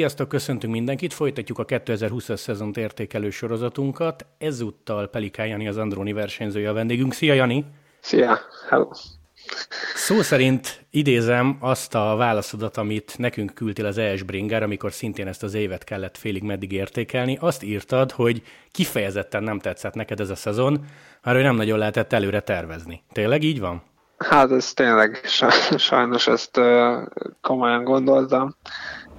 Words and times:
Sziasztok, 0.00 0.28
köszöntünk 0.28 0.72
mindenkit, 0.72 1.12
folytatjuk 1.12 1.58
a 1.58 1.64
2020-as 1.64 2.36
szezont 2.36 2.76
értékelő 2.76 3.30
sorozatunkat. 3.30 4.26
Ezúttal 4.38 5.08
Pelikán 5.08 5.46
Jani 5.46 5.68
az 5.68 5.76
Andróni 5.76 6.12
versenyzője 6.12 6.68
a 6.68 6.72
vendégünk. 6.72 7.12
Szia 7.12 7.34
Jani! 7.34 7.64
Szia! 8.00 8.38
Hello! 8.68 8.88
Szó 9.94 10.22
szerint 10.22 10.84
idézem 10.90 11.56
azt 11.60 11.94
a 11.94 12.14
válaszodat, 12.16 12.76
amit 12.76 13.18
nekünk 13.18 13.54
küldtél 13.54 13.86
az 13.86 13.98
ES 13.98 14.22
Bringer, 14.22 14.62
amikor 14.62 14.92
szintén 14.92 15.26
ezt 15.26 15.42
az 15.42 15.54
évet 15.54 15.84
kellett 15.84 16.16
félig 16.16 16.42
meddig 16.42 16.72
értékelni. 16.72 17.38
Azt 17.40 17.62
írtad, 17.62 18.10
hogy 18.10 18.42
kifejezetten 18.70 19.42
nem 19.42 19.58
tetszett 19.58 19.94
neked 19.94 20.20
ez 20.20 20.30
a 20.30 20.36
szezon, 20.36 20.72
mert 21.22 21.36
hogy 21.36 21.46
nem 21.46 21.56
nagyon 21.56 21.78
lehetett 21.78 22.12
előre 22.12 22.40
tervezni. 22.40 23.02
Tényleg 23.12 23.42
így 23.42 23.60
van? 23.60 23.82
Hát 24.18 24.50
ez 24.50 24.72
tényleg, 24.72 25.20
sajnos 25.76 26.26
ezt 26.26 26.60
komolyan 27.40 27.84
gondoltam. 27.84 28.56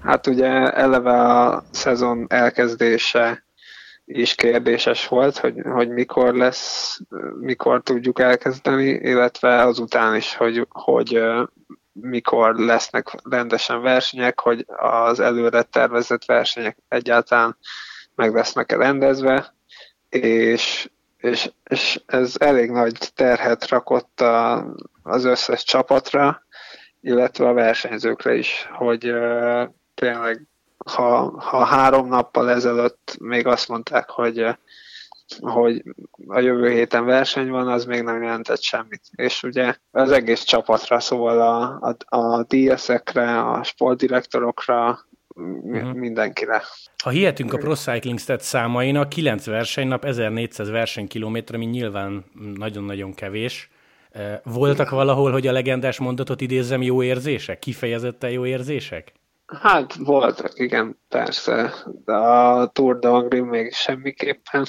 Hát 0.04 0.28
ugye 0.28 0.72
eleve 0.72 1.12
a 1.12 1.64
szezon 1.72 2.26
elkezdése 2.30 3.44
is 4.06 4.36
kérdéses 4.36 5.08
volt, 5.08 5.38
hogy, 5.38 5.56
hogy 5.64 5.90
mikor 5.90 6.34
lesz, 6.34 7.00
mikor 7.40 7.82
tudjuk 7.82 8.20
elkezdeni, 8.20 8.88
illetve 8.90 9.62
azután 9.62 10.16
is, 10.16 10.36
hogy, 10.36 10.68
hogy 10.70 11.24
mikor 11.92 12.56
lesznek 12.56 13.08
rendesen 13.30 13.82
versenyek, 13.82 14.40
hogy 14.40 14.66
az 14.78 15.20
előre 15.20 15.62
tervezett 15.62 16.26
versenyek 16.26 16.78
egyáltalán 16.88 17.58
meg 18.16 18.34
lesznek 18.34 18.72
rendezve, 18.72 19.54
és, 20.10 20.90
és, 21.18 21.52
és 21.64 22.02
ez 22.06 22.36
elég 22.40 22.72
nagy 22.72 23.12
terhet 23.16 23.68
rakott 23.68 24.22
a, 24.22 24.66
az 25.04 25.26
összes 25.26 25.64
csapatra, 25.64 26.44
illetve 27.02 27.48
a 27.48 27.54
versenyzőkre 27.54 28.36
is, 28.36 28.70
hogy 28.72 29.14
tényleg, 30.02 30.48
ha, 30.86 31.40
ha 31.40 31.64
három 31.64 32.08
nappal 32.08 32.50
ezelőtt 32.50 33.16
még 33.20 33.48
azt 33.48 33.68
mondták, 33.68 34.10
hogy 34.10 34.46
hogy 35.40 35.84
a 36.28 36.40
jövő 36.40 36.70
héten 36.70 37.06
verseny 37.06 37.50
van, 37.50 37.68
az 37.68 37.86
még 37.86 38.02
nem 38.02 38.24
jelentett 38.24 38.62
semmit. 38.62 39.02
És 39.16 39.44
ugye 39.44 39.76
az 39.92 40.12
egész 40.12 40.44
csapatra, 40.44 41.00
szóval 41.00 41.42
a, 41.42 41.80
a, 42.10 42.18
a 42.18 42.44
DS-ekre, 42.44 43.40
a 43.40 43.64
sportdirektorokra, 43.64 45.00
uh-huh. 45.36 45.94
mindenkire. 45.94 46.62
Ha 47.04 47.10
hihetünk 47.10 47.54
a 47.54 47.58
Pro 47.58 47.76
Cycling 47.76 48.20
Stats 48.20 48.44
számainak, 48.44 49.10
9 49.10 49.46
versenynap, 49.46 50.06
1400 50.06 50.70
versenykilométer, 50.70 51.56
ami 51.56 51.66
nyilván 51.66 52.26
nagyon-nagyon 52.56 53.14
kevés. 53.14 53.70
Voltak 54.44 54.90
valahol, 54.90 55.32
hogy 55.32 55.48
a 55.48 55.52
legendás 55.52 56.00
mondatot 56.00 56.42
idézzem, 56.42 56.82
jó 56.82 57.04
érzések? 57.04 57.60
Kifejezetten 57.60 58.30
jó 58.30 58.46
érzések? 58.46 59.14
Hát 59.60 59.96
voltak, 59.96 60.60
igen, 60.60 61.00
persze, 61.10 61.74
de 62.06 62.14
a 62.14 62.68
Tour 62.68 63.00
de 63.00 63.08
Angri 63.08 63.40
még 63.40 63.74
semmiképpen. 63.74 64.66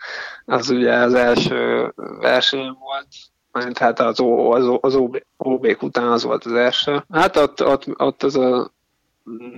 az 0.44 0.70
ugye 0.70 0.94
az 0.94 1.14
első 1.14 1.92
verseny 1.96 2.76
volt, 2.78 3.06
mert 3.52 3.78
hát 3.78 4.00
az, 4.00 4.20
az, 4.48 4.78
az 4.80 4.94
ob 4.94 5.16
után 5.80 6.08
az 6.08 6.22
volt 6.22 6.44
az 6.44 6.52
első. 6.52 7.04
Hát 7.10 7.36
ott, 7.36 7.64
ott, 7.64 8.00
ott 8.00 8.22
az 8.22 8.36
a 8.36 8.72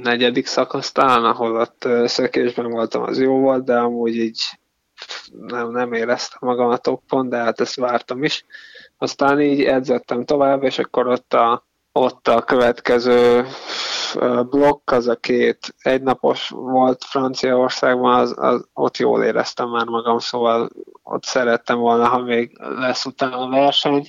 negyedik 0.02 0.46
szakasz 0.46 0.92
talán, 0.92 1.24
ahol 1.24 1.56
ott 1.56 1.88
szökésben 2.04 2.70
voltam, 2.70 3.02
az 3.02 3.20
jó 3.20 3.38
volt, 3.38 3.64
de 3.64 3.76
amúgy 3.76 4.16
így 4.16 4.42
nem, 5.32 5.70
nem 5.70 5.92
éreztem 5.92 6.38
magam 6.40 6.68
a 6.68 6.76
toppon, 6.76 7.28
de 7.28 7.36
hát 7.36 7.60
ezt 7.60 7.74
vártam 7.74 8.24
is. 8.24 8.44
Aztán 8.98 9.40
így 9.40 9.62
edzettem 9.62 10.24
tovább, 10.24 10.62
és 10.62 10.78
akkor 10.78 11.06
ott 11.06 11.34
a, 11.34 11.64
ott 11.96 12.28
a 12.28 12.42
következő 12.42 13.46
blokk, 14.50 14.90
az 14.90 15.08
a 15.08 15.16
két 15.16 15.74
egynapos 15.78 16.48
volt 16.48 17.04
Franciaországban, 17.04 18.14
az, 18.14 18.34
az, 18.36 18.68
ott 18.72 18.96
jól 18.96 19.24
éreztem 19.24 19.68
már 19.68 19.86
magam, 19.86 20.18
szóval 20.18 20.70
ott 21.02 21.24
szerettem 21.24 21.78
volna, 21.78 22.06
ha 22.06 22.18
még 22.18 22.58
lesz 22.58 23.04
utána 23.04 23.48
verseny, 23.48 24.06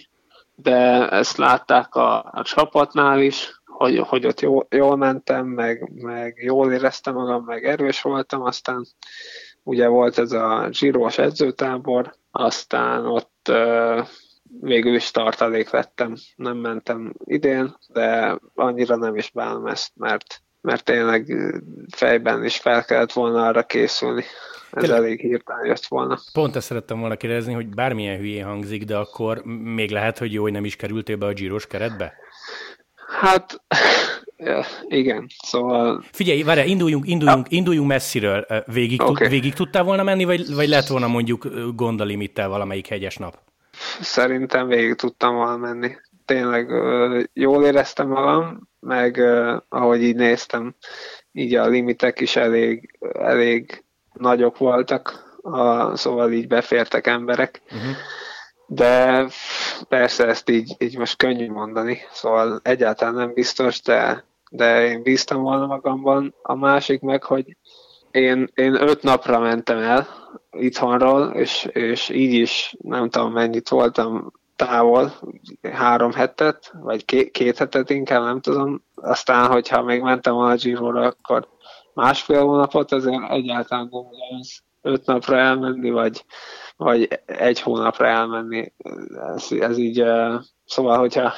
de 0.56 1.10
ezt 1.10 1.38
látták 1.38 1.96
a, 1.96 2.18
a 2.32 2.42
csapatnál 2.44 3.22
is, 3.22 3.62
hogy, 3.66 3.98
hogy 3.98 4.26
ott 4.26 4.40
jól, 4.40 4.68
jól 4.70 4.96
mentem, 4.96 5.46
meg, 5.46 5.92
meg 6.04 6.42
jól 6.44 6.72
éreztem 6.72 7.14
magam, 7.14 7.44
meg 7.44 7.66
erős 7.66 8.02
voltam, 8.02 8.42
aztán 8.42 8.86
ugye 9.64 9.88
volt 9.88 10.18
ez 10.18 10.32
a 10.32 10.68
zsírós 10.72 11.18
edzőtábor, 11.18 12.16
aztán 12.32 13.06
ott 13.06 13.52
végül 14.62 14.96
is 14.96 15.12
tartalék 15.12 15.70
vettem, 15.70 16.16
nem 16.36 16.58
mentem 16.58 17.14
idén, 17.26 17.76
de 17.88 18.38
annyira 18.54 18.96
nem 18.96 19.16
is 19.16 19.32
bánom 19.32 19.68
ezt, 19.68 19.92
mert, 19.96 20.42
mert 20.62 20.84
tényleg 20.84 21.36
fejben 21.96 22.44
is 22.44 22.58
fel 22.58 22.86
kellett 22.86 23.14
volna 23.14 23.48
arra 23.48 23.64
készülni. 23.64 24.24
Ez 24.72 24.82
Tényleg, 24.82 25.00
elég 25.00 25.20
hirtelen 25.20 25.66
jött 25.66 25.86
volna. 25.86 26.20
Pont 26.34 26.56
ezt 26.56 26.66
szerettem 26.66 27.00
volna 27.00 27.16
kérdezni, 27.16 27.54
hogy 27.54 27.68
bármilyen 27.68 28.18
hülyén 28.18 28.46
hangzik, 28.46 28.84
de 28.84 28.98
akkor 28.98 29.44
még 29.64 29.92
lehet, 29.92 30.18
hogy 30.18 30.34
jó, 30.34 30.42
hogy 30.42 30.52
nem 30.52 30.66
is 30.66 30.76
kerültél 30.76 31.18
be 31.18 31.26
a 31.26 31.32
gyíros 31.32 31.68
keretbe? 31.68 32.14
Hát, 33.20 33.62
igen, 34.88 35.28
szóval... 35.44 36.04
Figyelj, 36.12 36.44
várj, 36.44 36.70
induljunk, 36.70 37.08
induljunk, 37.08 37.52
ja. 37.52 37.58
induljunk 37.58 37.88
messziről. 37.88 38.46
Végig, 38.66 39.02
okay. 39.02 39.28
végig 39.28 39.54
tudtál 39.54 39.84
volna 39.84 40.04
menni, 40.04 40.24
vagy, 40.24 40.54
vagy 40.54 40.68
lett 40.68 40.88
volna 40.88 41.08
mondjuk 41.08 41.48
gondalimittel 41.76 42.50
valamelyik 42.50 42.88
hegyes 42.88 43.18
nap? 43.18 43.45
Szerintem 44.02 44.68
végig 44.68 44.96
tudtam 44.96 45.36
volna 45.36 45.58
menni. 45.58 45.96
Tényleg 46.26 46.70
jól 47.34 47.66
éreztem 47.66 48.08
magam, 48.08 48.70
meg 48.80 49.22
ahogy 49.70 50.04
így 50.04 50.16
néztem, 50.16 50.76
így 51.32 51.56
a 51.56 51.68
limitek 51.68 52.20
is 52.20 52.36
elég, 52.36 52.98
elég 53.14 53.84
nagyok 54.14 54.58
voltak, 54.58 55.24
a, 55.42 55.96
szóval 55.96 56.32
így 56.32 56.48
befértek 56.48 57.08
emberek. 57.08 57.62
Uh-huh. 57.66 57.96
De 58.68 59.26
persze 59.88 60.26
ezt 60.28 60.50
így, 60.50 60.76
így 60.78 60.98
most 60.98 61.18
könnyű 61.18 61.52
mondani, 61.52 62.00
szóval 62.12 62.60
egyáltalán 62.64 63.14
nem 63.14 63.34
biztos, 63.34 63.82
de, 63.82 64.26
de 64.50 64.88
én 64.88 65.02
bíztam 65.02 65.42
volna 65.42 65.66
magamban. 65.66 66.36
A 66.42 66.56
másik 66.56 67.02
meg, 67.02 67.24
hogy 67.24 67.58
én, 68.16 68.50
én 68.54 68.74
öt 68.82 69.04
napra 69.04 69.40
mentem 69.40 69.78
el 69.78 70.08
itthonról, 70.52 71.32
és, 71.34 71.68
és 71.72 72.10
így 72.10 72.34
is 72.34 72.76
nem 72.82 73.10
tudom 73.10 73.32
mennyit 73.32 73.70
voltam 73.70 74.32
távol, 74.56 75.12
három 75.74 76.14
hetet, 76.14 76.74
vagy 76.82 77.06
két, 77.06 77.32
két 77.32 77.58
hetet 77.58 77.90
inkább, 77.90 78.24
nem 78.24 78.42
tudom. 78.42 78.84
Aztán, 78.96 79.48
hogyha 79.48 79.84
még 79.84 80.02
mentem 80.02 80.36
a 80.36 80.54
giro 80.54 81.04
akkor 81.04 81.48
másfél 81.94 82.42
hónapot, 82.42 82.92
azért 82.92 83.30
egyáltalán 83.30 83.90
lesz 84.38 84.64
öt 84.82 85.06
napra 85.06 85.38
elmenni, 85.38 85.90
vagy, 85.90 86.26
vagy 86.78 87.22
egy 87.26 87.62
hónapra 87.62 88.08
elmenni. 88.08 88.74
Ez, 89.36 89.48
ez 89.60 89.78
így, 89.78 90.04
szóval, 90.66 90.98
hogyha, 90.98 91.34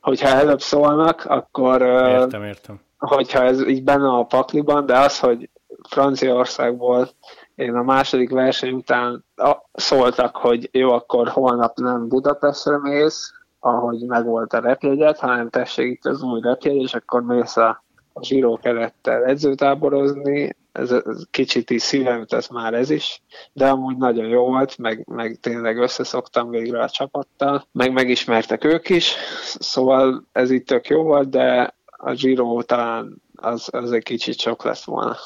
hogyha 0.00 0.28
előbb 0.28 0.60
szólnak, 0.60 1.24
akkor... 1.24 1.82
Értem, 1.82 2.44
értem. 2.44 2.80
Hogyha 2.98 3.42
ez 3.42 3.66
így 3.66 3.84
benne 3.84 4.08
a 4.08 4.24
pakliban, 4.24 4.86
de 4.86 4.98
az, 4.98 5.18
hogy 5.18 5.48
Franciaországból. 5.88 7.08
Én 7.54 7.74
a 7.74 7.82
második 7.82 8.30
verseny 8.30 8.72
után 8.72 9.24
szóltak, 9.72 10.36
hogy 10.36 10.68
jó, 10.72 10.90
akkor 10.92 11.28
holnap 11.28 11.76
nem 11.78 12.08
Budapestre 12.08 12.78
mész, 12.78 13.32
ahogy 13.60 14.06
megvolt 14.06 14.52
a 14.52 14.60
repjegyet, 14.60 15.18
hanem 15.18 15.50
tessék 15.50 15.92
itt 15.92 16.04
az 16.04 16.22
új 16.22 16.40
repjegy, 16.40 16.82
és 16.82 16.94
akkor 16.94 17.22
mész 17.22 17.56
a, 17.56 17.84
a 18.12 18.24
zsíró 18.24 18.58
kerettel 18.62 19.24
edzőtáborozni, 19.24 20.56
ez, 20.72 20.92
ez 20.92 21.22
kicsit 21.30 21.70
is 21.70 21.82
szívem 21.82 22.24
ez 22.28 22.46
már 22.46 22.74
ez 22.74 22.90
is, 22.90 23.22
de 23.52 23.68
amúgy 23.68 23.96
nagyon 23.96 24.26
jó 24.26 24.46
volt, 24.46 24.78
meg, 24.78 25.06
meg 25.08 25.38
tényleg 25.40 25.78
összeszoktam 25.78 26.50
végre 26.50 26.82
a 26.82 26.88
csapattal, 26.88 27.64
meg 27.72 27.92
megismertek 27.92 28.64
ők 28.64 28.88
is, 28.88 29.14
szóval 29.58 30.24
ez 30.32 30.50
itt 30.50 30.66
tök 30.66 30.86
jó 30.86 31.02
volt, 31.02 31.28
de 31.28 31.74
a 31.86 32.12
Giro 32.12 32.62
talán 32.62 33.22
az, 33.34 33.68
az 33.72 33.92
egy 33.92 34.02
kicsit 34.02 34.38
sok 34.38 34.64
lesz 34.64 34.84
volna 34.84 35.16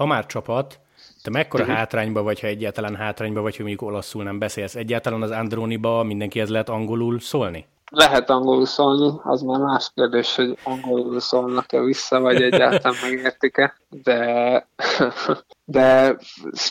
ha 0.00 0.06
már 0.06 0.26
csapat, 0.26 0.80
te 1.22 1.30
mekkora 1.30 1.62
uh-huh. 1.62 1.78
hátrányba 1.78 2.22
vagy, 2.22 2.40
ha 2.40 2.46
egyáltalán 2.46 2.96
hátrányba 2.96 3.40
vagy, 3.40 3.56
hogy 3.56 3.64
mondjuk 3.64 3.88
olaszul 3.90 4.22
nem 4.22 4.38
beszélsz? 4.38 4.74
Egyáltalán 4.74 5.22
az 5.22 5.30
Androniba 5.30 6.02
mindenkihez 6.02 6.48
lehet 6.48 6.68
angolul 6.68 7.18
szólni? 7.18 7.66
Lehet 7.90 8.30
angolul 8.30 8.66
szólni, 8.66 9.12
az 9.22 9.42
már 9.42 9.60
más 9.60 9.90
kérdés, 9.94 10.34
hogy 10.34 10.58
angolul 10.64 11.20
szólnak-e 11.20 11.80
vissza, 11.80 12.20
vagy 12.20 12.42
egyáltalán 12.42 12.98
megértik-e, 13.10 13.76
de, 13.88 14.66
de 15.64 16.16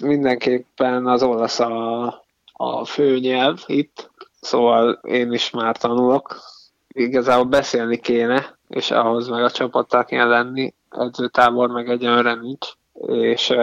mindenképpen 0.01 1.07
az 1.07 1.23
olasz 1.23 1.59
a, 1.59 2.05
a 2.53 2.85
főnyelv 2.85 3.63
itt, 3.65 4.11
szóval 4.41 4.99
én 5.03 5.33
is 5.33 5.49
már 5.49 5.77
tanulok. 5.77 6.39
Igazából 6.87 7.45
beszélni 7.45 7.97
kéne, 7.97 8.57
és 8.67 8.91
ahhoz 8.91 9.27
meg 9.27 9.43
a 9.43 9.51
csapattal 9.51 10.05
kell 10.05 10.27
lenni, 10.27 10.73
edzőtábor 10.89 11.69
meg 11.69 11.89
egyenlőre 11.89 12.33
nincs 12.33 12.77
és 13.07 13.53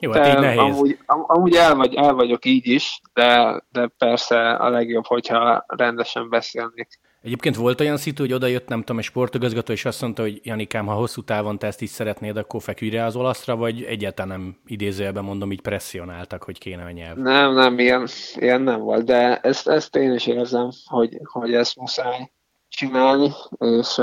jó, 0.00 0.12
hát 0.12 0.26
így 0.26 0.40
nehéz. 0.40 0.58
Amúgy, 0.58 0.98
amúgy 1.06 1.54
el, 1.54 1.74
vagy, 1.74 1.94
el 1.94 2.14
vagyok 2.14 2.44
így 2.44 2.66
is, 2.66 3.00
de, 3.12 3.62
de 3.70 3.90
persze 3.98 4.50
a 4.50 4.68
legjobb, 4.68 5.06
hogyha 5.06 5.64
rendesen 5.66 6.28
beszélnék. 6.28 7.00
Egyébként 7.22 7.56
volt 7.56 7.80
olyan 7.80 7.96
szitu, 7.96 8.22
hogy 8.22 8.32
odajött, 8.32 8.68
nem 8.68 8.78
tudom, 8.78 8.98
egy 8.98 9.04
sportigazgató, 9.04 9.72
és 9.72 9.84
azt 9.84 10.00
mondta, 10.00 10.22
hogy 10.22 10.40
Janikám, 10.42 10.86
ha 10.86 10.94
hosszú 10.94 11.22
távon 11.22 11.58
te 11.58 11.66
ezt 11.66 11.82
is 11.82 11.90
szeretnéd, 11.90 12.36
akkor 12.36 12.62
feküdj 12.62 12.96
rá 12.96 13.06
az 13.06 13.16
olaszra, 13.16 13.56
vagy 13.56 13.82
egyáltalán 13.82 14.40
nem 14.40 14.56
idézőjelben 14.66 15.24
mondom, 15.24 15.52
így 15.52 15.60
presszionáltak, 15.60 16.42
hogy 16.42 16.58
kéne 16.58 16.84
a 16.84 16.90
nyelv? 16.90 17.16
Nem, 17.16 17.54
nem, 17.54 17.78
ilyen, 17.78 18.06
ilyen 18.34 18.60
nem 18.62 18.80
volt, 18.80 19.04
de 19.04 19.38
ezt, 19.38 19.68
ezt 19.68 19.96
én 19.96 20.12
is 20.12 20.26
érzem, 20.26 20.68
hogy, 20.84 21.18
hogy 21.22 21.54
ezt 21.54 21.76
muszáj 21.76 22.30
csinálni, 22.68 23.30
és, 23.58 24.00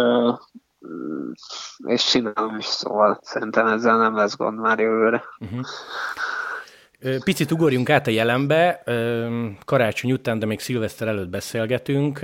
és 1.85 2.03
csinálom 2.03 2.57
is, 2.57 2.65
szóval 2.65 3.19
szerintem 3.21 3.67
ezzel 3.67 3.97
nem 3.97 4.15
lesz 4.15 4.37
gond 4.37 4.59
már 4.59 4.79
jövőre. 4.79 5.23
Uh-huh. 5.39 5.65
Picit 7.23 7.51
ugorjunk 7.51 7.89
át 7.89 8.07
a 8.07 8.11
jelenbe, 8.11 8.83
karácsony 9.65 10.11
után, 10.11 10.39
de 10.39 10.45
még 10.45 10.59
szilveszter 10.59 11.07
előtt 11.07 11.29
beszélgetünk. 11.29 12.19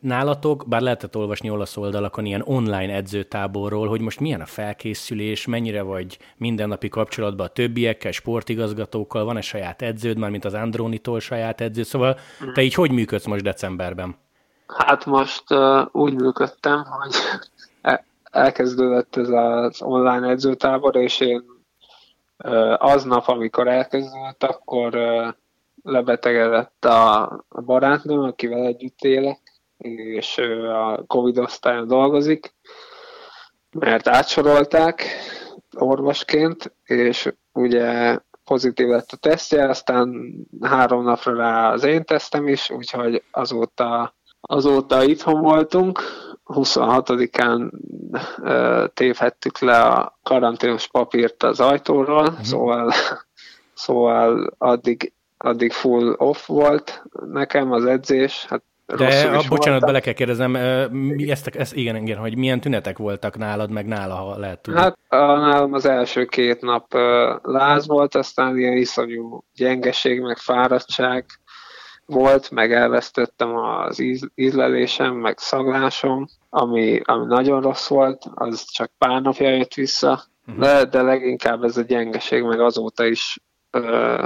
Nálatok, 0.00 0.68
bár 0.68 0.80
lehetett 0.80 1.16
olvasni 1.16 1.50
olasz 1.50 1.76
oldalakon 1.76 2.24
ilyen 2.24 2.42
online 2.44 2.94
edzőtáborról, 2.94 3.88
hogy 3.88 4.00
most 4.00 4.20
milyen 4.20 4.40
a 4.40 4.46
felkészülés, 4.46 5.46
mennyire 5.46 5.82
vagy 5.82 6.18
mindennapi 6.36 6.88
kapcsolatban 6.88 7.46
a 7.46 7.50
többiekkel, 7.50 8.12
sportigazgatókkal, 8.12 9.24
van-e 9.24 9.40
saját 9.40 9.82
edződ, 9.82 10.18
már 10.18 10.30
mint 10.30 10.44
az 10.44 10.54
Andrónitól 10.54 11.20
saját 11.20 11.60
edző, 11.60 11.82
szóval 11.82 12.18
te 12.54 12.62
így 12.62 12.74
hogy 12.74 12.90
működsz 12.90 13.26
most 13.26 13.42
decemberben? 13.42 14.16
Hát 14.66 15.04
most 15.04 15.44
uh, 15.50 15.86
úgy 15.92 16.14
működtem, 16.14 16.84
hogy 16.84 17.14
elkezdődött 18.30 19.16
ez 19.16 19.28
az 19.28 19.82
online 19.82 20.28
edzőtábor, 20.28 20.96
és 20.96 21.20
én 21.20 21.44
aznap, 22.76 23.28
amikor 23.28 23.68
elkezdődött, 23.68 24.42
akkor 24.42 24.98
lebetegedett 25.82 26.84
a 26.84 27.30
barátnőm, 27.64 28.22
akivel 28.22 28.66
együtt 28.66 29.00
élek, 29.00 29.40
és 29.78 30.38
ő 30.38 30.70
a 30.70 31.04
Covid 31.06 31.38
osztályon 31.38 31.86
dolgozik, 31.86 32.54
mert 33.70 34.08
átsorolták 34.08 35.04
orvosként, 35.76 36.74
és 36.84 37.32
ugye 37.52 38.18
pozitív 38.44 38.88
lett 38.88 39.10
a 39.10 39.16
tesztje, 39.16 39.68
aztán 39.68 40.34
három 40.60 41.04
napra 41.04 41.36
rá 41.36 41.72
az 41.72 41.84
én 41.84 42.04
tesztem 42.04 42.48
is, 42.48 42.70
úgyhogy 42.70 43.22
azóta, 43.30 44.15
azóta 44.46 45.04
itthon 45.04 45.40
voltunk, 45.40 46.00
26-án 46.46 47.70
tévhettük 48.94 49.58
le 49.58 49.80
a 49.80 50.18
karanténos 50.22 50.88
papírt 50.88 51.42
az 51.42 51.60
ajtóról, 51.60 52.26
uh-huh. 52.26 52.42
szóval, 52.42 52.92
szóval 53.74 54.54
addig, 54.58 55.12
addig 55.36 55.72
full 55.72 56.14
off 56.16 56.46
volt 56.46 57.02
nekem 57.30 57.72
az 57.72 57.84
edzés. 57.84 58.46
Hát 58.48 58.62
de 58.86 59.04
a, 59.04 59.42
bocsánat, 59.48 59.48
voltam. 59.48 59.78
bele 59.78 60.00
kell 60.00 60.12
kérdezem, 60.12 60.50
mi 60.90 61.30
ezt, 61.30 61.46
ezt, 61.46 61.74
igen, 61.74 61.96
igen, 61.96 62.18
hogy 62.18 62.36
milyen 62.36 62.60
tünetek 62.60 62.98
voltak 62.98 63.36
nálad, 63.36 63.70
meg 63.70 63.86
nála, 63.86 64.14
ha 64.14 64.38
lehet 64.38 64.62
tudni. 64.62 64.80
Hát 64.80 64.98
nálam 65.08 65.72
az 65.72 65.86
első 65.86 66.24
két 66.24 66.60
nap 66.60 66.94
láz 67.42 67.86
volt, 67.86 68.14
aztán 68.14 68.58
ilyen 68.58 68.76
iszonyú 68.76 69.44
gyengeség, 69.54 70.20
meg 70.20 70.36
fáradtság, 70.36 71.24
volt, 72.06 72.50
meg 72.50 72.72
elvesztettem 72.72 73.56
az 73.56 73.98
íz, 73.98 74.28
ízlelésem, 74.34 75.14
meg 75.14 75.38
szaglásom, 75.38 76.28
ami, 76.50 77.00
ami 77.04 77.26
nagyon 77.26 77.60
rossz 77.60 77.88
volt, 77.88 78.24
az 78.34 78.64
csak 78.70 78.90
pár 78.98 79.22
napja 79.22 79.48
jött 79.48 79.74
vissza, 79.74 80.24
uh-huh. 80.46 80.64
de, 80.64 80.84
de 80.84 81.02
leginkább 81.02 81.62
ez 81.62 81.76
a 81.76 81.82
gyengeség, 81.82 82.42
meg 82.42 82.60
azóta 82.60 83.04
is 83.06 83.38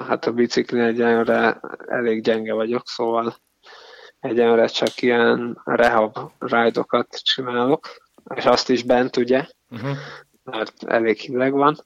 hát 0.09 0.27
a 0.27 0.33
bicikli 0.33 0.81
egyenre 0.81 1.61
elég 1.87 2.23
gyenge 2.23 2.53
vagyok, 2.53 2.83
szóval 2.85 3.37
egyenre 4.21 4.67
csak 4.67 5.03
ilyen 5.03 5.61
rehab 5.65 6.19
rájdokat 6.39 7.23
csinálok, 7.23 7.89
és 8.35 8.45
azt 8.45 8.71
is 8.71 8.83
bent, 8.83 9.17
ugye, 9.17 9.47
uh-huh. 9.71 9.97
mert 10.45 10.85
elég 10.87 11.19
hideg 11.19 11.53
van. 11.53 11.77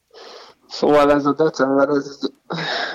Szóval 0.69 1.13
ez 1.13 1.27
a 1.27 1.33
december 1.33 1.89
ez 1.89 2.19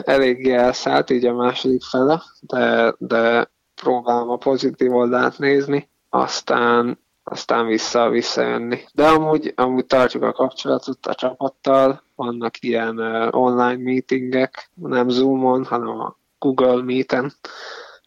eléggé 0.03 0.53
elszállt, 0.53 1.09
így 1.09 1.25
a 1.25 1.33
második 1.33 1.83
fele, 1.83 2.23
de, 2.39 2.95
de 2.97 3.51
próbálom 3.75 4.29
a 4.29 4.37
pozitív 4.37 4.93
oldalt 4.93 5.37
nézni, 5.37 5.89
aztán, 6.09 6.99
aztán 7.23 7.65
vissza, 7.65 8.09
visszajönni. 8.09 8.83
De 8.93 9.07
amúgy, 9.07 9.53
amúgy 9.55 9.85
tartjuk 9.85 10.23
a 10.23 10.31
kapcsolatot 10.31 11.05
a 11.05 11.15
csapattal, 11.15 12.03
vannak 12.15 12.61
ilyen 12.61 12.99
uh, 12.99 13.35
online 13.35 13.83
meetingek, 13.83 14.71
nem 14.73 15.09
Zoomon, 15.09 15.65
hanem 15.65 15.99
a 15.99 16.17
Google 16.39 16.83
Meeten, 16.83 17.33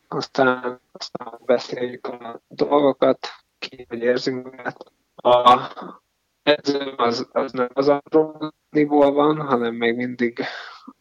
aztán, 0.08 0.80
aztán 0.92 1.38
beszéljük 1.44 2.06
a 2.06 2.40
dolgokat, 2.48 3.28
ki 3.58 3.86
hogy 3.88 3.98
érzünk, 3.98 4.72
a 5.14 5.60
edzőm 6.42 6.94
az, 6.96 7.28
az 7.32 7.52
nem 7.52 7.68
az 7.72 7.88
Androniból 7.88 9.12
van, 9.12 9.40
hanem 9.40 9.74
még 9.74 9.96
mindig 9.96 10.44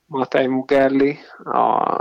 Matej 0.06 0.48
Mugerli, 0.48 1.18
a, 1.44 1.98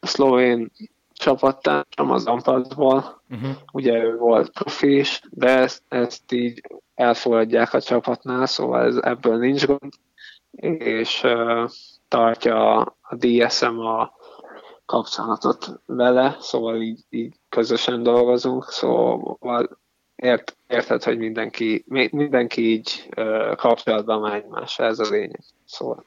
szlovén 0.00 0.70
csapattársam 1.12 2.10
az 2.10 2.26
Ampadból. 2.26 3.22
Uh-huh. 3.30 3.50
Ugye 3.72 4.02
ő 4.02 4.16
volt 4.16 4.50
profi 4.50 4.98
is, 4.98 5.20
de 5.30 5.58
ezt, 5.58 5.82
ezt 5.88 6.32
így 6.32 6.60
elfogadják 6.94 7.74
a 7.74 7.80
csapatnál, 7.80 8.46
szóval 8.46 8.84
ez, 8.84 8.96
ebből 8.96 9.38
nincs 9.38 9.66
gond, 9.66 9.92
és 10.78 11.22
uh, 11.22 11.70
tartja 12.08 12.76
a, 12.76 12.96
a 13.00 13.14
DSM 13.14 13.78
a 13.78 14.12
kapcsolatot 14.86 15.80
vele, 15.86 16.36
szóval 16.40 16.80
így, 16.80 17.00
így 17.08 17.34
közösen 17.48 18.02
dolgozunk, 18.02 18.64
szóval 18.64 19.78
ért, 20.20 20.56
érted, 20.66 21.02
hogy 21.02 21.18
mindenki, 21.18 21.84
mindenki 22.10 22.70
így 22.70 23.08
kapcsolatban 23.56 24.20
már 24.20 24.34
egymással, 24.34 24.86
ez 24.86 24.98
a 24.98 25.10
lényeg. 25.10 25.40
Szóval 25.64 26.04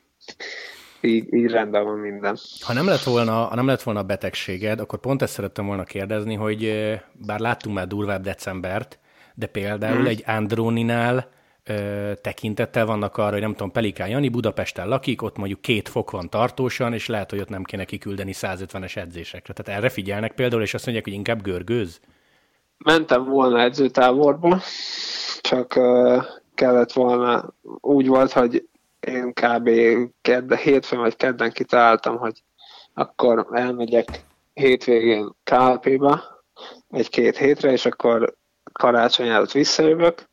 így, 1.01 1.33
így 1.33 1.51
rendben 1.51 1.83
van 1.83 1.97
minden. 1.97 2.37
Ha 2.61 2.73
nem, 2.73 2.85
lett 2.85 3.03
volna, 3.03 3.31
ha 3.31 3.55
nem 3.55 3.67
lett 3.67 3.81
volna 3.81 4.03
betegséged, 4.03 4.79
akkor 4.79 4.99
pont 4.99 5.21
ezt 5.21 5.33
szerettem 5.33 5.65
volna 5.65 5.83
kérdezni, 5.83 6.35
hogy 6.35 6.93
bár 7.13 7.39
láttunk 7.39 7.75
már 7.75 7.87
durvább 7.87 8.23
decembert, 8.23 8.99
de 9.33 9.45
például 9.45 9.97
hmm. 9.97 10.05
egy 10.05 10.23
Andróninál 10.25 11.29
ö, 11.63 12.11
tekintettel 12.21 12.85
vannak 12.85 13.17
arra, 13.17 13.31
hogy 13.31 13.41
nem 13.41 13.51
tudom, 13.51 13.71
Pelikán 13.71 14.09
Jani 14.09 14.29
Budapesten 14.29 14.87
lakik, 14.87 15.21
ott 15.21 15.37
mondjuk 15.37 15.61
két 15.61 15.89
fok 15.89 16.11
van 16.11 16.29
tartósan, 16.29 16.93
és 16.93 17.07
lehet, 17.07 17.29
hogy 17.29 17.39
ott 17.39 17.49
nem 17.49 17.63
kéne 17.63 17.85
kiküldeni 17.85 18.31
150-es 18.35 18.95
edzésekre. 18.97 19.53
Tehát 19.53 19.79
erre 19.79 19.89
figyelnek 19.89 20.33
például, 20.33 20.61
és 20.61 20.73
azt 20.73 20.85
mondják, 20.85 21.07
hogy 21.07 21.15
inkább 21.15 21.41
görgőz? 21.41 21.99
Mentem 22.83 23.25
volna 23.25 23.59
edzőtáborba, 23.59 24.59
csak 25.41 25.79
kellett 26.53 26.91
volna, 26.91 27.53
úgy 27.79 28.07
volt, 28.07 28.31
hogy 28.31 28.67
én 28.99 29.33
kb. 29.33 29.69
Kedde, 30.21 30.57
hétfőn 30.57 30.99
vagy 30.99 31.15
kedden 31.15 31.51
kitaláltam, 31.51 32.17
hogy 32.17 32.43
akkor 32.93 33.47
elmegyek 33.51 34.25
hétvégén 34.53 35.31
KLP-ba 35.43 36.43
egy-két 36.89 37.37
hétre, 37.37 37.71
és 37.71 37.85
akkor 37.85 38.35
karácsony 38.71 39.27
előtt 39.27 39.51
visszajövök, 39.51 40.29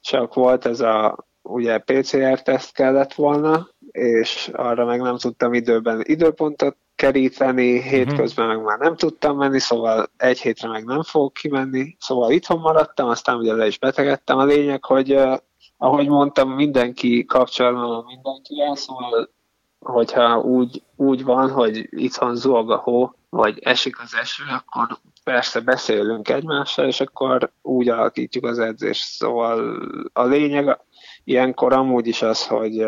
csak 0.00 0.34
volt 0.34 0.66
ez 0.66 0.80
a 0.80 1.26
ugye 1.42 1.78
PCR-teszt 1.78 2.72
kellett 2.72 3.14
volna, 3.14 3.68
és 3.90 4.50
arra 4.52 4.84
meg 4.84 5.00
nem 5.00 5.16
tudtam 5.16 5.54
időben 5.54 6.00
időpontot 6.04 6.76
keríteni, 6.96 7.82
hétközben 7.82 8.46
meg 8.46 8.62
már 8.62 8.78
nem 8.78 8.96
tudtam 8.96 9.36
menni, 9.36 9.58
szóval 9.58 10.10
egy 10.16 10.40
hétre 10.40 10.68
meg 10.68 10.84
nem 10.84 11.02
fogok 11.02 11.32
kimenni, 11.32 11.96
szóval 11.98 12.30
itthon 12.30 12.58
maradtam, 12.58 13.08
aztán 13.08 13.36
ugye 13.36 13.54
le 13.54 13.66
is 13.66 13.78
betegedtem. 13.78 14.38
A 14.38 14.44
lényeg, 14.44 14.84
hogy 14.84 15.14
uh, 15.14 15.36
ahogy 15.76 16.08
mondtam, 16.08 16.50
mindenki 16.50 17.24
kapcsolatban 17.24 17.88
van 17.88 18.04
mindenkivel, 18.06 18.74
szóval 18.74 19.30
hogyha 19.78 20.38
úgy, 20.38 20.82
úgy 20.96 21.24
van, 21.24 21.50
hogy 21.50 21.86
itthon 21.90 22.34
zúg 22.36 22.70
a 22.70 22.76
hó, 22.76 23.12
vagy 23.30 23.58
esik 23.58 24.00
az 24.00 24.14
eső, 24.20 24.44
akkor 24.48 24.98
persze 25.24 25.60
beszélünk 25.60 26.28
egymással, 26.28 26.86
és 26.86 27.00
akkor 27.00 27.50
úgy 27.62 27.88
alakítjuk 27.88 28.44
az 28.44 28.58
edzést. 28.58 29.04
Szóval 29.04 29.82
a 30.12 30.24
lényeg 30.24 30.80
ilyenkor 31.24 31.72
amúgy 31.72 32.06
is 32.06 32.22
az, 32.22 32.46
hogy 32.46 32.86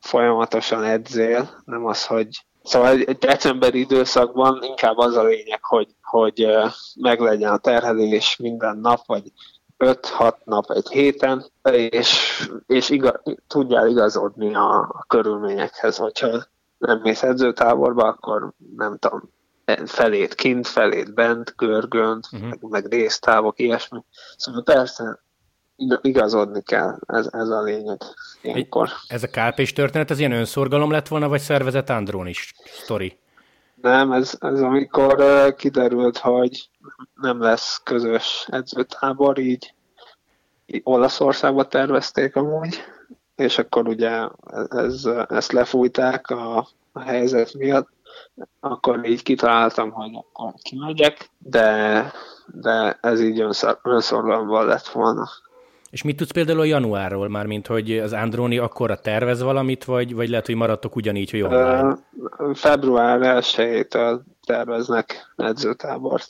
folyamatosan 0.00 0.82
edzél, 0.82 1.62
nem 1.64 1.86
az, 1.86 2.06
hogy 2.06 2.28
Szóval 2.66 2.88
egy 2.90 3.18
decemberi 3.18 3.78
időszakban 3.78 4.62
inkább 4.62 4.96
az 4.96 5.16
a 5.16 5.24
lényeg, 5.24 5.64
hogy, 5.64 5.94
hogy 6.02 6.46
meglegyen 7.00 7.52
a 7.52 7.58
terhelés 7.58 8.36
minden 8.36 8.78
nap, 8.78 9.06
vagy 9.06 9.32
5-6 9.78 10.34
nap 10.44 10.70
egy 10.70 10.88
héten, 10.88 11.44
és, 11.72 12.40
és 12.66 12.90
igaz, 12.90 13.20
tudjál 13.46 13.88
igazodni 13.88 14.54
a, 14.54 14.78
a 14.78 15.04
körülményekhez. 15.08 15.96
Hogyha 15.96 16.44
nem 16.78 17.00
mész 17.02 17.22
edzőtáborba, 17.22 18.04
akkor 18.06 18.52
nem 18.76 18.98
tudom, 18.98 19.30
felét 19.84 20.34
kint, 20.34 20.66
felét 20.66 21.14
bent, 21.14 21.54
görgönt, 21.56 22.28
uh-huh. 22.32 22.48
meg, 22.48 22.58
meg 22.62 22.86
résztávok, 22.92 23.58
ilyesmi. 23.58 24.04
Szóval 24.36 24.62
persze 24.62 25.20
igazodni 26.00 26.62
kell, 26.62 26.98
ez, 27.06 27.28
ez 27.32 27.48
a 27.48 27.62
lényeg 27.62 28.02
ilyenkor. 28.42 28.88
Ez 29.08 29.22
a 29.22 29.30
kálpés 29.30 29.72
történet, 29.72 30.10
ez 30.10 30.18
ilyen 30.18 30.32
önszorgalom 30.32 30.90
lett 30.90 31.08
volna, 31.08 31.28
vagy 31.28 31.40
szervezett 31.40 31.90
Andrón 31.90 32.26
is 32.26 32.54
sztori? 32.64 33.18
Nem, 33.74 34.12
ez, 34.12 34.36
ez 34.40 34.60
amikor 34.60 35.24
kiderült, 35.54 36.18
hogy 36.18 36.68
nem 37.14 37.40
lesz 37.40 37.80
közös 37.84 38.46
edzőtábor, 38.50 39.38
így, 39.38 39.74
Olaszországba 40.82 41.68
tervezték 41.68 42.36
amúgy, 42.36 42.84
és 43.36 43.58
akkor 43.58 43.88
ugye 43.88 44.28
ez, 44.68 45.08
ezt 45.28 45.52
lefújták 45.52 46.30
a, 46.30 46.68
a 46.92 47.00
helyzet 47.00 47.54
miatt, 47.54 47.88
akkor 48.60 49.08
így 49.08 49.22
kitaláltam, 49.22 49.90
hogy 49.90 50.10
akkor 50.14 50.52
kimegyek, 50.62 51.30
de, 51.38 52.12
de 52.46 52.98
ez 53.00 53.20
így 53.20 53.44
önszorgalomban 53.82 54.66
lett 54.66 54.86
volna. 54.86 55.28
És 55.90 56.02
mit 56.02 56.16
tudsz 56.16 56.30
például 56.30 56.60
a 56.60 56.64
januárról 56.64 57.28
már, 57.28 57.46
mint 57.46 57.66
hogy 57.66 57.98
az 57.98 58.12
Androni 58.12 58.58
akkorra 58.58 58.96
tervez 58.96 59.42
valamit, 59.42 59.84
vagy, 59.84 60.14
vagy 60.14 60.28
lehet, 60.28 60.46
hogy 60.46 60.54
maradtok 60.54 60.96
ugyanígy, 60.96 61.30
hogy 61.30 61.42
online? 61.42 61.98
Február 62.54 63.42
1 63.56 63.86
terveznek 64.46 65.32
edzőtábort, 65.36 66.26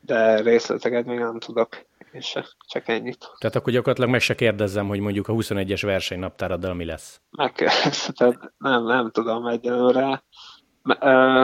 de 0.00 0.40
részleteket 0.40 1.06
még 1.06 1.18
nem 1.18 1.38
tudok, 1.38 1.68
és 2.12 2.38
csak 2.68 2.88
ennyit. 2.88 3.30
Tehát 3.38 3.56
akkor 3.56 3.72
gyakorlatilag 3.72 4.10
meg 4.10 4.20
se 4.20 4.34
kérdezzem, 4.34 4.88
hogy 4.88 5.00
mondjuk 5.00 5.28
a 5.28 5.32
21-es 5.32 5.80
versenynaptáraddal 5.82 6.74
mi 6.74 6.84
lesz. 6.84 7.20
Megkérdezheted, 7.30 8.36
nem, 8.58 8.84
nem 8.84 9.10
tudom 9.10 9.46
egyelőre. 9.46 10.22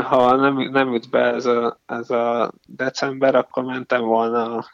Ha 0.02 0.36
nem, 0.36 0.56
nem 0.56 0.92
jut 0.92 1.10
be 1.10 1.24
ez 1.24 1.46
a, 1.46 1.80
ez 1.86 2.10
a 2.10 2.52
december, 2.66 3.34
akkor 3.34 3.64
mentem 3.64 4.02
volna 4.02 4.64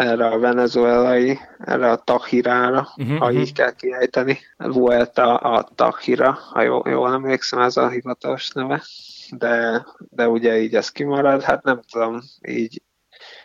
erre 0.00 0.26
a 0.26 0.38
venezuelai, 0.38 1.38
erre 1.58 1.90
a 1.90 1.96
Tahirára, 1.96 2.88
uh-huh, 2.96 3.18
ha 3.18 3.26
uh-huh. 3.26 3.40
így 3.40 3.52
kell 3.52 3.72
kiejteni. 3.72 4.38
Volt 4.56 5.18
a, 5.18 5.68
Tahira, 5.74 6.38
ha 6.52 6.62
jól, 6.62 6.82
jól 6.90 7.12
emlékszem, 7.12 7.58
ez 7.60 7.76
a 7.76 7.88
hivatalos 7.88 8.50
neve, 8.50 8.82
de, 9.30 9.86
de 9.98 10.28
ugye 10.28 10.60
így 10.60 10.74
ez 10.74 10.90
kimarad, 10.90 11.42
hát 11.42 11.62
nem 11.62 11.80
tudom, 11.92 12.20
így 12.48 12.82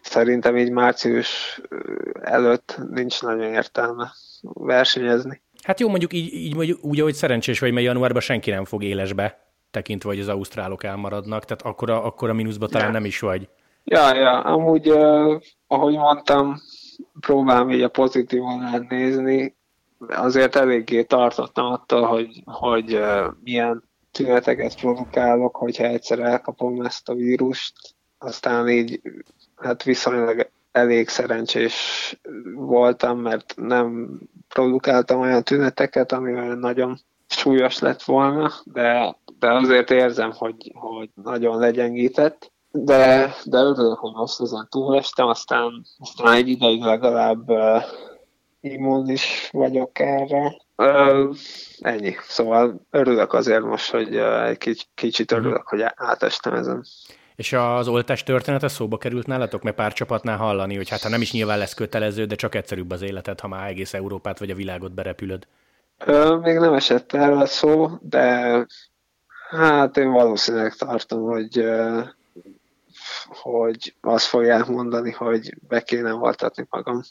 szerintem 0.02 0.58
így 0.58 0.72
március 0.72 1.62
előtt 2.22 2.80
nincs 2.90 3.22
nagyon 3.22 3.54
értelme 3.54 4.12
versenyezni. 4.42 5.42
Hát 5.64 5.80
jó, 5.80 5.90
mondjuk 5.90 6.14
így, 6.14 6.34
így 6.34 6.56
mondjuk 6.56 6.84
úgy, 6.84 7.00
ahogy 7.00 7.14
szerencsés 7.14 7.60
vagy, 7.60 7.72
mert 7.72 7.86
januárban 7.86 8.22
senki 8.22 8.50
nem 8.50 8.66
fog 8.66 8.84
élesbe, 8.84 9.52
tekintve, 9.72 10.10
hogy 10.10 10.20
az 10.20 10.28
ausztrálok 10.28 10.84
elmaradnak, 10.84 11.46
tehát 11.46 11.76
akkor 12.16 12.30
a, 12.30 12.34
mínuszba 12.34 12.68
talán 12.68 12.92
nem 12.92 13.06
is 13.06 13.20
vagy. 13.20 13.50
Ja, 13.88 14.16
ja, 14.16 14.40
amúgy, 14.40 14.90
uh, 14.90 15.42
ahogy 15.68 15.96
mondtam, 15.96 16.56
próbálom 17.20 17.72
így 17.72 17.82
a 17.82 17.90
pozitívan 17.90 18.86
nézni, 18.90 19.56
azért 20.08 20.56
eléggé 20.56 21.04
tartottam 21.04 21.66
attól, 21.66 22.02
hogy, 22.06 22.44
hogy 22.46 22.94
uh, 22.94 23.26
milyen 23.44 23.84
tüneteket 24.12 24.80
produkálok, 24.80 25.56
hogyha 25.56 25.84
egyszer 25.84 26.20
elkapom 26.20 26.82
ezt 26.82 27.10
a 27.10 27.14
vírust, 27.14 27.74
aztán 28.18 28.70
így 28.70 29.02
hát 29.56 29.84
viszonylag 29.84 30.50
elég 30.72 31.08
szerencsés 31.08 31.76
voltam, 32.56 33.20
mert 33.20 33.54
nem 33.56 34.20
produkáltam 34.48 35.20
olyan 35.20 35.44
tüneteket, 35.44 36.12
ami 36.12 36.34
olyan 36.34 36.58
nagyon 36.58 37.00
súlyos 37.28 37.80
lett 37.80 38.04
volna, 38.04 38.52
de, 38.64 39.16
de 39.40 39.52
azért 39.52 39.92
érzem, 39.92 40.32
hogy, 40.32 40.72
hogy 40.74 41.10
nagyon 41.24 41.60
legyengített 41.60 42.54
de, 42.84 43.36
de 43.46 43.58
örülök, 43.58 43.98
hogy 43.98 44.14
most 44.14 44.42
ezen 44.42 44.68
túlestem, 44.70 45.28
aztán, 45.28 45.86
aztán 46.00 46.34
egy 46.34 46.48
ideig 46.48 46.82
legalább 46.82 47.50
uh, 47.50 47.84
immunis 48.62 49.50
vagyok 49.52 50.00
erre. 50.00 50.58
Uh, 50.78 51.36
ennyi. 51.80 52.16
Szóval 52.28 52.82
örülök 52.90 53.34
azért 53.34 53.64
most, 53.64 53.92
hogy 53.92 54.16
uh, 54.16 54.48
egy 54.48 54.58
kicsit, 54.58 54.88
kicsit 54.96 55.32
mhm. 55.32 55.40
örülök, 55.40 55.68
hogy 55.68 55.84
átestem 55.96 56.54
ezen. 56.54 56.86
És 57.36 57.54
az 57.54 57.88
oltás 57.88 58.24
története 58.24 58.68
szóba 58.68 58.98
került 58.98 59.28
nálatok? 59.28 59.62
Mert 59.62 59.76
pár 59.76 59.94
csapatnál 59.94 60.38
hallani, 60.38 60.76
hogy 60.76 60.90
hát 60.90 61.02
ha 61.02 61.10
nem 61.10 61.22
is 61.22 61.32
nyilván 61.32 61.58
lesz 61.58 61.74
kötelező, 61.74 62.26
de 62.26 62.36
csak 62.36 62.56
egyszerűbb 62.56 62.92
az 62.92 63.02
életed, 63.02 63.40
ha 63.40 63.48
már 63.48 63.68
egész 63.68 63.94
Európát 63.94 64.40
vagy 64.40 64.50
a 64.50 64.56
világot 64.56 64.94
berepülöd. 64.94 65.48
Ö, 66.06 66.36
még 66.36 66.58
nem 66.58 66.74
esett 66.74 67.14
erre 67.14 67.46
szó, 67.46 67.90
de 68.02 68.66
hát 69.50 69.98
én 69.98 70.12
valószínűleg 70.12 70.74
tartom, 70.74 71.22
hogy 71.22 71.66
hogy 73.28 73.96
azt 74.02 74.26
fogják 74.26 74.66
mondani, 74.66 75.12
hogy 75.12 75.54
be 75.68 75.82
kéne 75.82 76.12
voltatni 76.12 76.66
magam. 76.70 77.02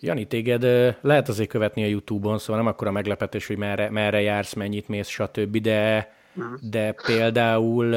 Jani, 0.00 0.26
téged 0.26 0.62
lehet 1.00 1.28
azért 1.28 1.48
követni 1.48 1.82
a 1.82 1.86
Youtube-on, 1.86 2.38
szóval 2.38 2.62
nem 2.62 2.72
akkor 2.72 2.86
a 2.86 2.92
meglepetés, 2.92 3.46
hogy 3.46 3.56
merre, 3.56 3.90
merre 3.90 4.20
jársz, 4.20 4.52
mennyit 4.52 4.88
mész, 4.88 5.08
stb., 5.08 5.56
de, 5.56 6.12
uh-huh. 6.36 6.58
de 6.60 6.92
például 7.06 7.96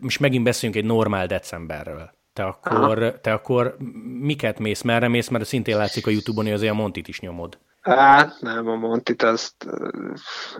most 0.00 0.20
megint 0.20 0.44
beszéljünk 0.44 0.82
egy 0.82 0.88
normál 0.90 1.26
decemberről. 1.26 2.14
Te 2.32 2.44
akkor, 2.44 3.18
te 3.20 3.32
akkor 3.32 3.76
miket 4.20 4.58
mész, 4.58 4.82
merre 4.82 5.08
mész, 5.08 5.28
mert 5.28 5.44
szintén 5.44 5.76
látszik 5.76 6.06
a 6.06 6.10
Youtube-on, 6.10 6.44
hogy 6.44 6.54
azért 6.54 6.72
a 6.72 6.74
Montit 6.74 7.08
is 7.08 7.20
nyomod. 7.20 7.58
Hát 7.80 8.40
nem, 8.40 8.68
a 8.68 8.76
Montit 8.76 9.22
azt 9.22 9.66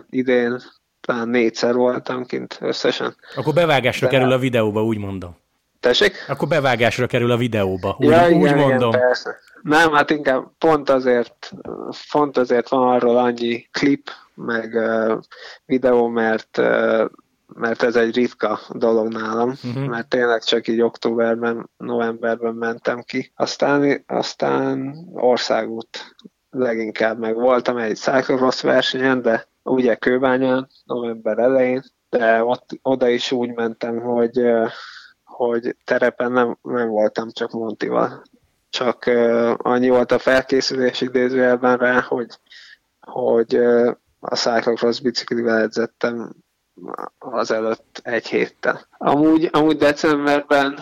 idén 0.09 0.57
talán 0.99 1.29
négyszer 1.29 1.73
voltam 1.73 2.25
kint 2.25 2.57
összesen. 2.61 3.15
Akkor 3.35 3.53
bevágásra 3.53 4.07
de... 4.07 4.13
kerül 4.13 4.31
a 4.31 4.37
videóba, 4.37 4.83
úgy 4.83 4.97
mondom. 4.97 5.37
Tessék? 5.87 6.25
Akkor 6.27 6.47
bevágásra 6.47 7.07
kerül 7.07 7.31
a 7.31 7.37
videóba, 7.37 7.95
úgy, 7.99 8.07
ja, 8.07 8.27
igen, 8.27 8.41
úgy 8.41 8.55
mondom. 8.55 8.89
Igen, 8.89 9.01
persze. 9.01 9.37
Nem, 9.61 9.93
hát 9.93 10.09
inkább 10.09 10.51
pont 10.57 10.89
azért, 10.89 11.51
pont 12.11 12.37
azért 12.37 12.69
van 12.69 12.87
arról 12.87 13.17
annyi 13.17 13.67
klip, 13.71 14.09
meg 14.33 14.73
uh, 14.73 15.17
videó, 15.65 16.07
mert 16.07 16.57
uh, 16.57 17.05
mert 17.53 17.83
ez 17.83 17.95
egy 17.95 18.15
ritka 18.15 18.59
dolog 18.69 19.07
nálam, 19.07 19.53
uh-huh. 19.63 19.85
mert 19.85 20.07
tényleg 20.07 20.43
csak 20.43 20.67
így 20.67 20.81
októberben, 20.81 21.69
novemberben 21.77 22.53
mentem 22.53 23.01
ki. 23.01 23.31
Aztán, 23.35 24.03
aztán 24.07 24.95
országút 25.13 26.15
leginkább 26.49 27.19
meg 27.19 27.35
voltam 27.35 27.77
egy 27.77 27.95
cyclocross 27.95 28.61
versenyen, 28.61 29.21
de 29.21 29.47
ugye 29.63 29.95
Kőbányán, 29.95 30.67
november 30.83 31.37
elején, 31.37 31.83
de 32.09 32.43
ott, 32.43 32.69
oda 32.81 33.07
is 33.07 33.31
úgy 33.31 33.53
mentem, 33.53 33.99
hogy 33.99 34.41
hogy 35.37 35.75
terepen 35.83 36.31
nem, 36.31 36.57
nem 36.61 36.87
voltam 36.87 37.31
csak 37.31 37.51
Montival. 37.51 38.23
Csak 38.69 39.03
uh, 39.07 39.53
annyi 39.57 39.89
volt 39.89 40.11
a 40.11 40.19
felkészülés 40.19 41.01
idézőjelben 41.01 41.77
rá, 41.77 42.01
hogy, 42.01 42.39
hogy 42.99 43.57
uh, 43.57 43.95
a 44.19 44.35
cyclocross 44.35 44.99
biciklivel 44.99 45.57
edzettem 45.57 46.35
az 47.17 47.51
előtt 47.51 47.99
egy 48.03 48.27
héttel. 48.27 48.87
Amúgy, 48.97 49.49
amúgy 49.51 49.77
decemberben 49.77 50.79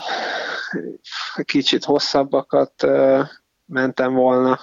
kicsit 1.43 1.83
hosszabbakat 1.83 2.83
uh, 2.83 3.27
mentem 3.65 4.13
volna. 4.13 4.59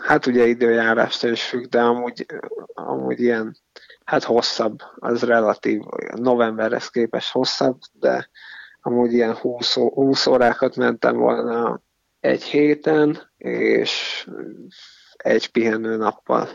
Hát 0.00 0.26
ugye 0.26 0.46
időjárástól 0.46 1.30
is 1.30 1.42
függ, 1.42 1.64
de 1.64 1.80
amúgy, 1.80 2.26
amúgy 2.74 3.20
ilyen, 3.20 3.56
hát 4.04 4.24
hosszabb, 4.24 4.78
az 4.98 5.22
relatív, 5.22 5.82
novemberhez 6.14 6.88
képest 6.88 7.32
hosszabb, 7.32 7.78
de 7.92 8.28
amúgy 8.80 9.12
ilyen 9.12 9.34
20, 9.34 9.74
20 9.74 10.26
órákat 10.26 10.76
mentem 10.76 11.16
volna 11.16 11.80
egy 12.20 12.42
héten, 12.42 13.30
és 13.38 14.26
egy 15.16 15.50
pihenő 15.50 15.96
nappal. 15.96 16.48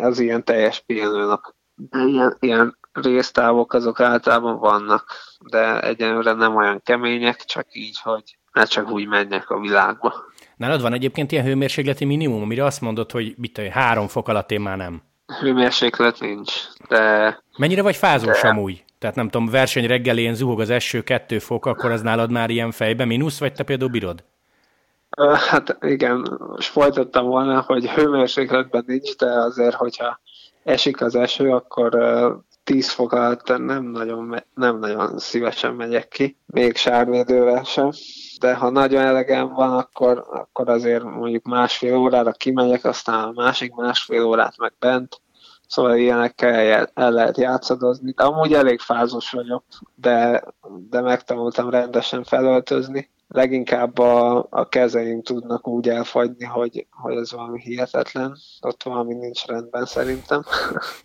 Az 0.00 0.18
ilyen 0.18 0.44
teljes 0.44 0.82
pihenő 0.86 1.24
nap. 1.24 1.54
Ilyen, 1.92 2.36
ilyen 2.40 2.78
résztávok 2.92 3.72
azok 3.72 4.00
általában 4.00 4.58
vannak, 4.58 5.12
de 5.50 5.80
egyenlőre 5.80 6.32
nem 6.32 6.56
olyan 6.56 6.80
kemények, 6.84 7.44
csak 7.44 7.66
így, 7.72 8.00
hogy 8.02 8.38
ne 8.52 8.64
csak 8.64 8.90
úgy 8.90 9.06
menjek 9.06 9.50
a 9.50 9.60
világba. 9.60 10.14
Nálad 10.56 10.82
van 10.82 10.92
egyébként 10.92 11.32
ilyen 11.32 11.44
hőmérsékleti 11.44 12.04
minimum, 12.04 12.42
amire 12.42 12.64
azt 12.64 12.80
mondod, 12.80 13.10
hogy 13.10 13.34
mit 13.36 13.52
tudom, 13.52 13.70
három 13.70 14.08
fok 14.08 14.28
alatt 14.28 14.50
én 14.50 14.60
már 14.60 14.76
nem? 14.76 15.02
Hőmérséklet 15.40 16.20
nincs, 16.20 16.52
de... 16.88 17.38
Mennyire 17.58 17.82
vagy 17.82 17.96
fázós 17.96 18.40
de... 18.40 18.48
amúgy? 18.48 18.84
Tehát 19.00 19.16
nem 19.16 19.28
tudom, 19.28 19.48
verseny 19.48 19.86
reggelén 19.86 20.34
zuhog 20.34 20.60
az 20.60 20.70
eső 20.70 21.02
kettő 21.02 21.38
fok, 21.38 21.66
akkor 21.66 21.90
az 21.90 22.02
nálad 22.02 22.30
már 22.30 22.50
ilyen 22.50 22.70
fejbe 22.70 23.04
mínusz, 23.04 23.38
vagy 23.38 23.52
te 23.52 23.62
például 23.62 23.90
bírod? 23.90 24.24
Hát 25.48 25.76
igen, 25.80 26.38
most 26.48 26.68
folytattam 26.68 27.26
volna, 27.26 27.60
hogy 27.60 27.90
hőmérsékletben 27.90 28.84
nincs, 28.86 29.16
de 29.16 29.26
azért, 29.26 29.74
hogyha 29.74 30.20
esik 30.64 31.00
az 31.00 31.14
eső, 31.14 31.50
akkor 31.50 31.98
10 32.64 32.90
fok 32.90 33.12
alatt 33.12 33.58
nem 33.58 33.84
nagyon, 33.84 34.44
nem 34.54 34.78
nagyon 34.78 35.18
szívesen 35.18 35.74
megyek 35.74 36.08
ki, 36.08 36.36
még 36.46 36.76
sárvédővel 36.76 37.64
sem. 37.64 37.90
De 38.40 38.54
ha 38.54 38.70
nagyon 38.70 39.02
elegem 39.02 39.48
van, 39.48 39.72
akkor, 39.72 40.24
akkor 40.30 40.68
azért 40.68 41.04
mondjuk 41.04 41.44
másfél 41.44 41.96
órára 41.96 42.32
kimegyek, 42.32 42.84
aztán 42.84 43.24
a 43.24 43.32
másik 43.34 43.74
másfél 43.74 44.24
órát 44.24 44.58
meg 44.58 44.72
bent, 44.78 45.20
Szóval 45.70 45.96
ilyenekkel 45.96 46.88
el, 46.94 47.10
lehet 47.10 47.36
játszadozni. 47.36 48.12
De 48.12 48.22
amúgy 48.22 48.52
elég 48.52 48.80
fázos 48.80 49.30
vagyok, 49.30 49.64
de, 49.94 50.44
de 50.90 51.00
megtanultam 51.00 51.70
rendesen 51.70 52.24
felöltözni. 52.24 53.10
Leginkább 53.28 53.98
a, 53.98 54.46
a 54.50 54.68
kezeim 54.68 55.22
tudnak 55.22 55.68
úgy 55.68 55.88
elfagyni, 55.88 56.44
hogy, 56.44 56.86
hogy 56.90 57.16
ez 57.16 57.32
valami 57.32 57.60
hihetetlen. 57.60 58.36
Ott 58.60 58.82
valami 58.82 59.14
nincs 59.14 59.46
rendben 59.46 59.84
szerintem. 59.84 60.44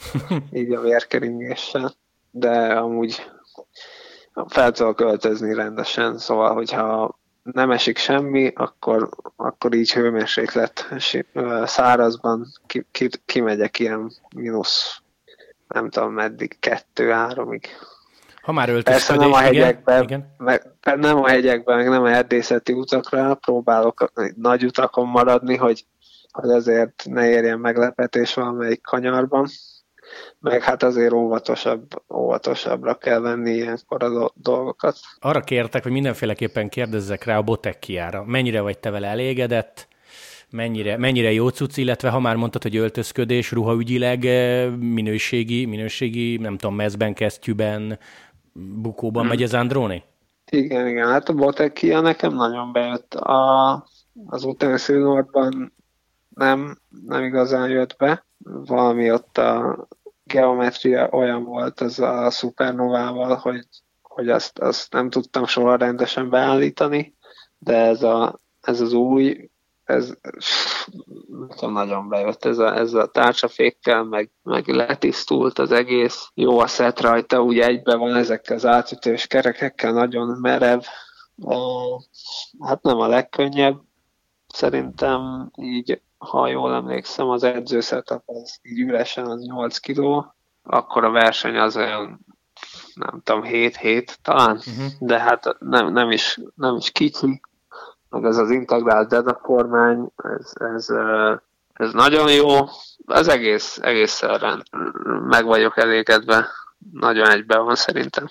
Így 0.52 0.74
a 0.74 0.82
vérkeringéssel. 0.82 1.94
De 2.32 2.74
amúgy 2.74 3.32
fel 4.48 4.72
tudok 4.72 4.96
költözni 4.96 5.54
rendesen, 5.54 6.18
szóval 6.18 6.54
hogyha 6.54 7.20
nem 7.54 7.72
esik 7.72 7.98
semmi, 7.98 8.52
akkor, 8.56 9.10
akkor 9.36 9.74
így 9.74 9.94
hőmérséklet 9.94 10.88
szárazban 11.64 12.48
ki, 12.66 12.86
ki, 12.92 13.10
kimegyek 13.26 13.80
ilyen 13.80 14.12
mínusz, 14.36 15.02
nem 15.68 15.90
tudom 15.90 16.14
meddig, 16.14 16.60
kettő-háromig. 16.60 17.68
Ha 18.42 18.52
már 18.52 18.70
öltözködés, 18.70 19.06
Persze 19.06 19.24
nem 19.24 19.34
a 19.34 19.38
hegyekben, 19.38 20.04
igen. 20.04 20.36
Meg, 20.38 20.72
nem 20.96 21.18
a 21.18 21.28
hegyekben, 21.28 21.78
meg 21.78 21.90
nem 21.90 22.04
a 22.04 22.10
erdészeti 22.10 22.74
utakra, 22.74 23.36
próbálok 23.36 24.12
nagy 24.36 24.66
utakon 24.66 25.08
maradni, 25.08 25.56
hogy, 25.56 25.86
hogy 26.32 26.50
azért 26.50 27.04
ne 27.10 27.28
érjen 27.28 27.60
meglepetés 27.60 28.34
valamelyik 28.34 28.82
kanyarban 28.82 29.48
meg 30.40 30.62
hát 30.62 30.84
azért 30.84 31.14
óvatosabb, 31.14 31.88
óvatosabbra 32.14 32.96
kell 32.96 33.20
venni 33.20 33.52
ilyenkor 33.52 34.04
a 34.04 34.32
dolgokat. 34.36 34.98
Arra 35.20 35.40
kértek, 35.42 35.84
hogy 35.84 35.92
mindenféleképpen 35.92 36.70
kérdezzek 36.70 37.24
rá 37.24 37.38
a 37.38 37.42
Botekkiára. 37.42 38.24
Mennyire 38.26 38.62
vagy 38.62 38.78
te 38.78 38.90
vele 38.90 39.08
elégedett? 39.08 39.88
Mennyire, 40.50 40.98
mennyire 40.98 41.32
jó 41.32 41.50
cucc, 41.50 41.78
illetve 41.78 42.10
ha 42.10 42.20
már 42.20 42.36
mondtad, 42.36 42.62
hogy 42.62 42.76
öltözködés, 42.76 43.52
ruhaügyileg 43.52 44.26
eh, 44.26 44.70
minőségi, 44.76 45.66
minőségi, 45.66 46.38
nem 46.38 46.58
tudom, 46.58 46.76
mezben, 46.76 47.14
kesztyűben, 47.14 48.00
bukóban 48.54 49.22
hmm. 49.22 49.32
megy 49.32 49.44
az 49.44 49.54
Andróni? 49.54 50.04
Igen, 50.52 50.88
igen, 50.88 51.08
hát 51.08 51.30
a 51.30 51.34
Botekia 51.34 52.00
nekem 52.00 52.34
nagyon 52.34 52.72
bejött. 52.72 53.14
A, 53.14 53.74
az 54.26 54.44
utáni 54.44 54.78
színordban 54.78 55.74
nem, 56.30 56.78
nem 57.06 57.24
igazán 57.24 57.70
jött 57.70 57.96
be. 57.98 58.26
Valami 58.44 59.12
ott 59.12 59.38
a 59.38 59.88
geometria 60.26 61.10
olyan 61.12 61.44
volt 61.44 61.82
az 61.82 62.00
a 62.00 62.30
szupernovával, 62.32 63.36
hogy, 63.36 63.68
hogy 64.02 64.30
azt, 64.30 64.60
azt 64.60 64.94
nem 64.94 65.10
tudtam 65.10 65.46
soha 65.46 65.76
rendesen 65.76 66.30
beállítani, 66.30 67.16
de 67.58 67.78
ez, 67.78 68.04
a, 68.04 68.40
ez 68.62 68.82
az 68.82 68.94
új, 68.94 69.50
ez 69.84 70.14
tudom, 71.48 71.74
nagyon 71.74 72.10
bejött 72.10 72.46
ez 72.46 72.58
a, 72.58 72.76
ez 72.76 72.94
a 72.94 73.08
tárcsafékkel, 73.08 74.04
meg, 74.04 74.32
meg 74.44 74.68
letisztult 74.68 75.60
az 75.60 75.72
egész. 75.72 76.30
Jó 76.34 76.60
a 76.60 76.68
szett 76.68 77.02
rajta, 77.02 77.42
úgy 77.42 77.60
egybe 77.60 77.96
van 77.96 78.16
ezekkel 78.16 78.56
az 78.56 78.66
átütős 78.66 79.28
kerekekkel, 79.28 79.92
nagyon 79.92 80.38
merev. 80.42 80.82
Hát 82.60 82.82
nem 82.82 83.00
a 83.00 83.08
legkönnyebb, 83.08 83.82
szerintem 84.48 85.52
így 85.56 86.02
ha 86.26 86.48
jól 86.48 86.74
emlékszem, 86.74 87.30
az 87.30 87.44
edző 87.44 87.82
setup 87.82 88.24
az 88.26 88.60
így 88.62 88.80
üresen 88.80 89.26
az 89.26 89.42
8 89.42 89.78
kiló, 89.78 90.36
akkor 90.64 91.04
a 91.04 91.12
verseny 91.12 91.58
az 91.58 91.78
olyan 91.78 92.26
nem 92.94 93.22
tudom, 93.24 93.42
7-7 93.44 94.08
talán, 94.22 94.56
uh-huh. 94.56 94.86
de 95.00 95.20
hát 95.20 95.56
nem, 95.60 95.92
nem, 95.94 96.12
is, 96.12 96.40
nem 96.56 96.76
is 96.76 96.92
kicsi, 96.92 97.42
meg 98.10 98.24
ez 98.24 98.38
az 98.38 98.52
integrált 98.52 99.10
DEDA 99.10 99.34
kormány, 99.34 100.12
ez, 100.16 100.52
ez, 100.54 100.90
ez 101.74 101.92
nagyon 101.92 102.32
jó, 102.32 102.48
az 103.06 103.28
egész, 103.28 103.78
egészen 103.82 104.64
meg 105.28 105.46
vagyok 105.46 105.78
elégedve, 105.78 106.48
nagyon 106.92 107.30
egyben 107.30 107.66
van 107.66 107.76
szerintem. 107.76 108.28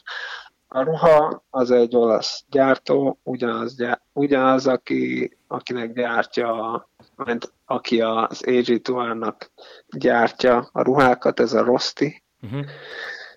A 0.74 0.82
ruha 0.82 1.44
az 1.50 1.70
egy 1.70 1.96
olasz 1.96 2.44
gyártó, 2.50 3.20
ugyanaz, 3.22 3.76
gyár, 3.76 4.00
ugyanaz 4.12 4.66
aki, 4.66 5.36
akinek 5.46 5.92
gyártja, 5.92 6.88
mint 7.16 7.52
aki 7.64 8.00
az 8.00 8.44
Tournak 8.82 9.50
gyártja 9.88 10.68
a 10.72 10.82
ruhákat, 10.82 11.40
ez 11.40 11.52
a 11.52 11.64
Rosti, 11.64 12.22
uh-huh. 12.42 12.64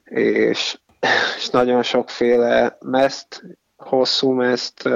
és, 0.03 0.79
és 1.37 1.49
nagyon 1.49 1.83
sokféle 1.83 2.77
meszt, 2.79 3.43
hosszú 3.75 4.31
meszt, 4.31 4.89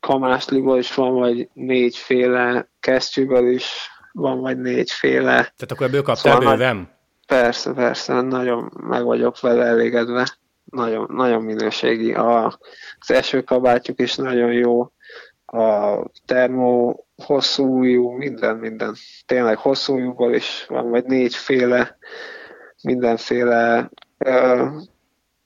kamásliból 0.00 0.78
is 0.78 0.94
van, 0.94 1.14
vagy 1.14 1.48
négyféle 1.52 2.70
kesztyűből 2.80 3.50
is 3.50 3.88
van, 4.12 4.40
vagy 4.40 4.58
négyféle. 4.58 5.34
Tehát 5.34 5.70
akkor 5.70 5.86
ebből 5.86 6.02
kaptál 6.02 6.34
szóval 6.34 6.56
bőven? 6.56 6.98
Persze, 7.26 7.72
persze, 7.72 8.20
nagyon 8.20 8.72
meg 8.76 9.04
vagyok 9.04 9.40
vele 9.40 9.64
elégedve 9.64 10.38
nagyon, 10.70 11.06
nagyon 11.12 11.42
minőségi. 11.42 12.12
A, 12.12 12.46
az 12.98 13.10
esőkabátjuk 13.10 14.00
is 14.00 14.16
nagyon 14.16 14.52
jó, 14.52 14.92
a 15.52 16.04
termó 16.26 17.06
hosszú 17.24 17.78
ujjú, 17.78 18.10
minden, 18.10 18.56
minden. 18.56 18.94
Tényleg 19.26 19.58
hosszú 19.58 19.94
ujjúból 19.94 20.34
is 20.34 20.64
van, 20.68 20.90
vagy 20.90 21.04
négyféle, 21.04 21.98
mindenféle 22.82 23.90
ö, 24.18 24.66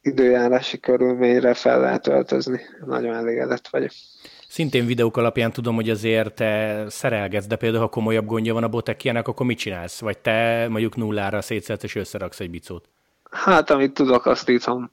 időjárási 0.00 0.80
körülményre 0.80 1.54
fel 1.54 1.80
lehet 1.80 2.06
öltözni. 2.06 2.60
Nagyon 2.86 3.14
elégedett 3.14 3.68
vagyok. 3.68 3.90
Szintén 4.48 4.86
videók 4.86 5.16
alapján 5.16 5.52
tudom, 5.52 5.74
hogy 5.74 5.90
azért 5.90 6.34
te 6.34 6.84
szerelgetsz, 6.88 7.46
de 7.46 7.56
például 7.56 7.82
ha 7.82 7.88
komolyabb 7.88 8.26
gondja 8.26 8.54
van 8.54 8.62
a 8.62 8.68
botekiának, 8.68 9.28
akkor 9.28 9.46
mit 9.46 9.58
csinálsz? 9.58 10.00
Vagy 10.00 10.18
te 10.18 10.66
mondjuk 10.68 10.96
nullára 10.96 11.40
szétszedsz 11.40 11.82
és 11.82 11.94
összeraksz 11.94 12.40
egy 12.40 12.50
bicót? 12.50 12.88
Hát, 13.34 13.70
amit 13.70 13.94
tudok, 13.94 14.26
azt 14.26 14.48
itthon 14.48 14.90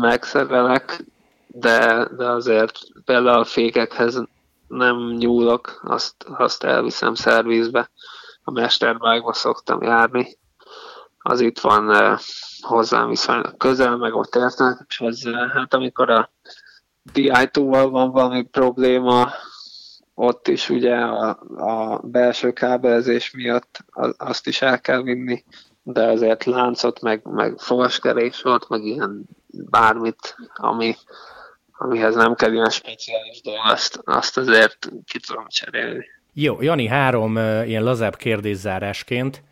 megszerelek, 0.00 1.04
de, 1.46 2.08
de 2.16 2.30
azért 2.30 2.78
például 3.04 3.38
a 3.38 3.44
fékekhez 3.44 4.22
nem 4.68 4.96
nyúlok, 5.18 5.80
azt, 5.84 6.14
azt 6.28 6.64
elviszem 6.64 7.14
szervizbe. 7.14 7.90
A 8.42 8.50
mesterbágba 8.50 9.32
szoktam 9.32 9.82
járni. 9.82 10.38
Az 11.18 11.40
itt 11.40 11.58
van 11.58 11.94
eh, 11.94 12.18
hozzám 12.60 13.08
viszonylag 13.08 13.56
közel, 13.56 13.96
meg 13.96 14.14
ott 14.14 14.34
értenek, 14.34 14.84
és 14.88 15.00
az, 15.00 15.26
eh, 15.26 15.50
hát 15.50 15.74
amikor 15.74 16.10
a 16.10 16.30
DI2-val 17.12 17.88
van 17.90 18.10
valami 18.10 18.42
probléma, 18.42 19.30
ott 20.14 20.48
is 20.48 20.68
ugye 20.68 20.94
a, 20.96 21.38
a 21.56 21.98
belső 21.98 22.52
kábelezés 22.52 23.30
miatt 23.30 23.84
azt 24.16 24.46
is 24.46 24.62
el 24.62 24.80
kell 24.80 25.02
vinni 25.02 25.44
de 25.92 26.02
azért 26.02 26.44
láncot, 26.44 27.00
meg, 27.00 27.20
meg 27.24 27.54
fogaskerés 27.58 28.42
volt, 28.42 28.68
meg 28.68 28.84
ilyen 28.84 29.22
bármit, 29.46 30.36
ami, 30.54 30.94
amihez 31.72 32.14
nem 32.14 32.34
kell 32.34 32.52
ilyen 32.52 32.70
speciális 32.70 33.40
dolog, 33.40 33.60
azt, 33.64 34.00
azt 34.04 34.36
azért 34.36 34.78
ki 35.04 35.20
tudom 35.20 35.44
cserélni. 35.48 36.04
Jó, 36.32 36.62
Jani, 36.62 36.86
három 36.86 37.34
uh, 37.34 37.68
ilyen 37.68 37.82
lazább 37.82 38.16
kérdészárásként. 38.16 39.42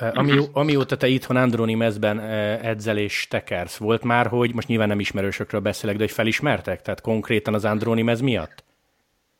Uh, 0.00 0.08
ami, 0.14 0.32
uh-huh. 0.32 0.48
Amióta 0.52 0.96
te 0.96 1.06
itthon 1.06 1.36
Androni 1.36 1.74
mezben 1.74 2.16
uh, 2.18 2.24
edzel 2.66 2.98
és 2.98 3.26
tekersz, 3.28 3.76
volt 3.76 4.02
már, 4.02 4.26
hogy 4.26 4.54
most 4.54 4.68
nyilván 4.68 4.88
nem 4.88 5.00
ismerősökről 5.00 5.60
beszélek, 5.60 5.96
de 5.96 6.02
hogy 6.02 6.12
felismertek? 6.12 6.82
Tehát 6.82 7.00
konkrétan 7.00 7.54
az 7.54 7.64
Androni 7.64 8.02
mez 8.02 8.20
miatt? 8.20 8.64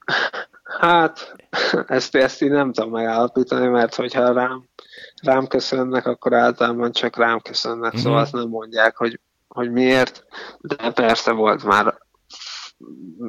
Hát, 0.80 1.36
ezt, 1.86 2.14
ezt 2.14 2.42
így 2.42 2.50
nem 2.50 2.72
tudom 2.72 2.90
megállapítani, 2.90 3.66
mert 3.66 3.94
hogyha 3.94 4.32
rám 4.32 4.68
rám 5.22 5.46
köszönnek, 5.46 6.06
akkor 6.06 6.34
általában 6.34 6.92
csak 6.92 7.16
rám 7.16 7.40
köszönnek, 7.40 7.92
mm-hmm. 7.92 8.02
szóval 8.02 8.18
azt 8.18 8.32
nem 8.32 8.48
mondják, 8.48 8.96
hogy, 8.96 9.20
hogy 9.48 9.70
miért, 9.70 10.24
de 10.60 10.90
persze 10.90 11.32
volt 11.32 11.64
már 11.64 11.98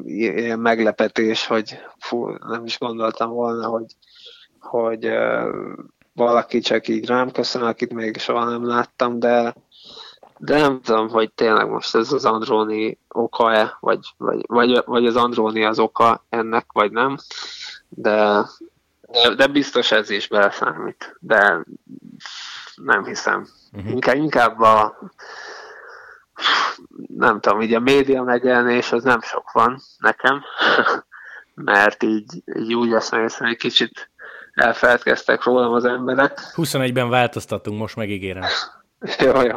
ilyen 0.04 0.60
meglepetés, 0.60 1.48
hogy 1.48 1.80
fú, 1.98 2.30
nem 2.30 2.66
is 2.66 2.80
gondoltam 2.80 3.30
volna, 3.30 3.68
hogy, 3.68 3.96
hogy 4.60 5.06
uh, 5.06 5.54
valaki 6.14 6.60
csak 6.60 6.88
így 6.88 7.06
rám 7.06 7.32
köszön, 7.32 7.62
akit 7.62 7.94
még 7.94 8.18
soha 8.18 8.50
nem 8.50 8.66
láttam, 8.66 9.20
de, 9.20 9.56
de 10.44 10.58
nem 10.58 10.82
tudom, 10.82 11.10
hogy 11.10 11.32
tényleg 11.32 11.70
most 11.70 11.96
ez 11.96 12.12
az 12.12 12.26
Andróni 12.26 13.00
oka-e, 13.08 13.78
vagy, 13.80 14.00
vagy, 14.18 14.44
vagy, 14.48 14.82
vagy 14.86 15.06
az 15.06 15.16
Andróni 15.16 15.66
az 15.66 15.80
oka 15.80 16.26
ennek, 16.30 16.66
vagy 16.72 16.92
nem, 16.92 17.18
de, 17.90 18.46
de, 19.02 19.36
de 19.36 19.48
biztos 19.48 19.92
ez 19.92 20.10
is 20.10 20.28
beleszámít, 20.28 21.18
de 21.20 21.64
nem 22.76 23.06
hiszem. 23.06 23.48
Uh-huh. 23.72 23.92
Inkább, 23.92 24.16
inkább 24.16 24.60
a 24.60 25.00
nem 27.08 27.40
tudom, 27.40 27.62
így 27.62 27.74
a 27.74 27.80
média 27.80 28.24
megjelenés 28.24 28.92
az 28.92 29.04
nem 29.04 29.22
sok 29.22 29.52
van 29.52 29.82
nekem, 29.98 30.44
mert 31.54 32.04
így, 32.04 32.44
így 32.56 32.74
úgy 32.74 32.90
veszem 32.90 33.24
észre, 33.24 33.48
hogy 33.48 33.58
kicsit 33.58 34.10
elfeledkeztek 34.54 35.44
rólam 35.44 35.74
az 35.74 35.86
emberek. 35.86 36.40
21-ben 36.56 37.10
változtatunk, 37.10 37.80
most 37.80 37.96
megígérem. 37.96 38.44
jó, 39.26 39.42
jó. 39.42 39.56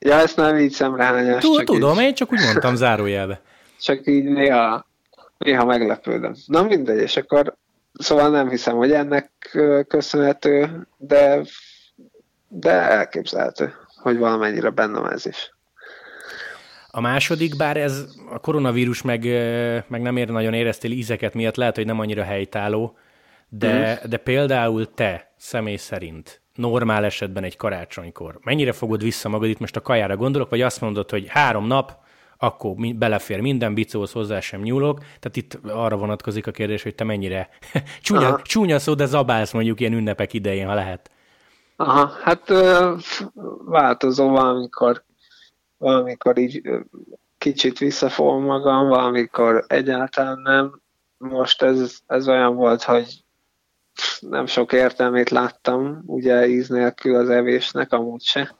Ja, 0.00 0.14
ezt 0.14 0.36
nem 0.36 0.56
így 0.56 0.72
szemrehányás. 0.72 1.42
Tudom, 1.64 1.98
így... 1.98 2.04
én 2.04 2.14
csak 2.14 2.32
úgy 2.32 2.40
mondtam 2.44 2.74
zárójelbe. 2.74 3.40
Csak 3.80 4.06
így 4.06 4.24
néha, 4.24 4.86
néha 5.38 5.64
meglepődöm. 5.64 6.34
Na 6.46 6.62
mindegy, 6.62 7.00
és 7.00 7.16
akkor 7.16 7.56
Szóval 8.00 8.30
nem 8.30 8.48
hiszem, 8.48 8.76
hogy 8.76 8.92
ennek 8.92 9.30
köszönhető, 9.88 10.86
de, 10.96 11.40
de 12.48 12.70
elképzelhető, 12.70 13.74
hogy 13.96 14.18
valamennyire 14.18 14.70
bennem 14.70 15.04
ez 15.04 15.26
is. 15.26 15.54
A 16.90 17.00
második, 17.00 17.56
bár 17.56 17.76
ez 17.76 18.04
a 18.30 18.38
koronavírus 18.38 19.02
meg, 19.02 19.24
meg 19.88 20.02
nem 20.02 20.16
ér 20.16 20.28
nagyon 20.28 20.54
éreztél 20.54 20.90
ízeket 20.90 21.34
miatt, 21.34 21.56
lehet, 21.56 21.76
hogy 21.76 21.86
nem 21.86 22.00
annyira 22.00 22.22
helytálló, 22.22 22.96
de, 23.48 24.00
mm. 24.04 24.08
de 24.08 24.16
például 24.16 24.94
te 24.94 25.32
személy 25.36 25.76
szerint 25.76 26.40
normál 26.60 27.04
esetben 27.04 27.44
egy 27.44 27.56
karácsonykor, 27.56 28.38
mennyire 28.42 28.72
fogod 28.72 29.02
vissza 29.02 29.28
magad, 29.28 29.48
itt 29.48 29.58
most 29.58 29.76
a 29.76 29.80
kajára 29.80 30.16
gondolok, 30.16 30.50
vagy 30.50 30.60
azt 30.60 30.80
mondod, 30.80 31.10
hogy 31.10 31.28
három 31.28 31.66
nap, 31.66 31.98
akkor 32.42 32.74
belefér 32.94 33.40
minden, 33.40 33.74
bicóhoz 33.74 34.12
hozzá 34.12 34.40
sem 34.40 34.60
nyúlok. 34.60 34.98
Tehát 34.98 35.36
itt 35.36 35.58
arra 35.64 35.96
vonatkozik 35.96 36.46
a 36.46 36.50
kérdés, 36.50 36.82
hogy 36.82 36.94
te 36.94 37.04
mennyire 37.04 37.48
csúnya, 38.02 38.40
csúnya 38.42 38.78
szó, 38.78 38.94
de 38.94 39.06
zabálsz 39.06 39.52
mondjuk 39.52 39.80
ilyen 39.80 39.92
ünnepek 39.92 40.32
idején, 40.32 40.66
ha 40.66 40.74
lehet. 40.74 41.10
Aha, 41.76 42.06
hát 42.22 42.52
változó 43.64 44.28
valamikor, 44.28 45.04
valamikor 45.78 46.38
így 46.38 46.62
kicsit 47.38 47.78
visszafogom 47.78 48.44
magam, 48.44 48.88
valamikor 48.88 49.64
egyáltalán 49.68 50.38
nem. 50.38 50.80
Most 51.18 51.62
ez, 51.62 51.98
ez 52.06 52.28
olyan 52.28 52.54
volt, 52.54 52.82
hogy 52.82 53.24
nem 54.20 54.46
sok 54.46 54.72
értelmét 54.72 55.30
láttam, 55.30 56.02
ugye 56.06 56.46
íz 56.46 56.68
nélkül 56.68 57.14
az 57.16 57.28
evésnek, 57.28 57.92
amúgy 57.92 58.22
se. 58.22 58.54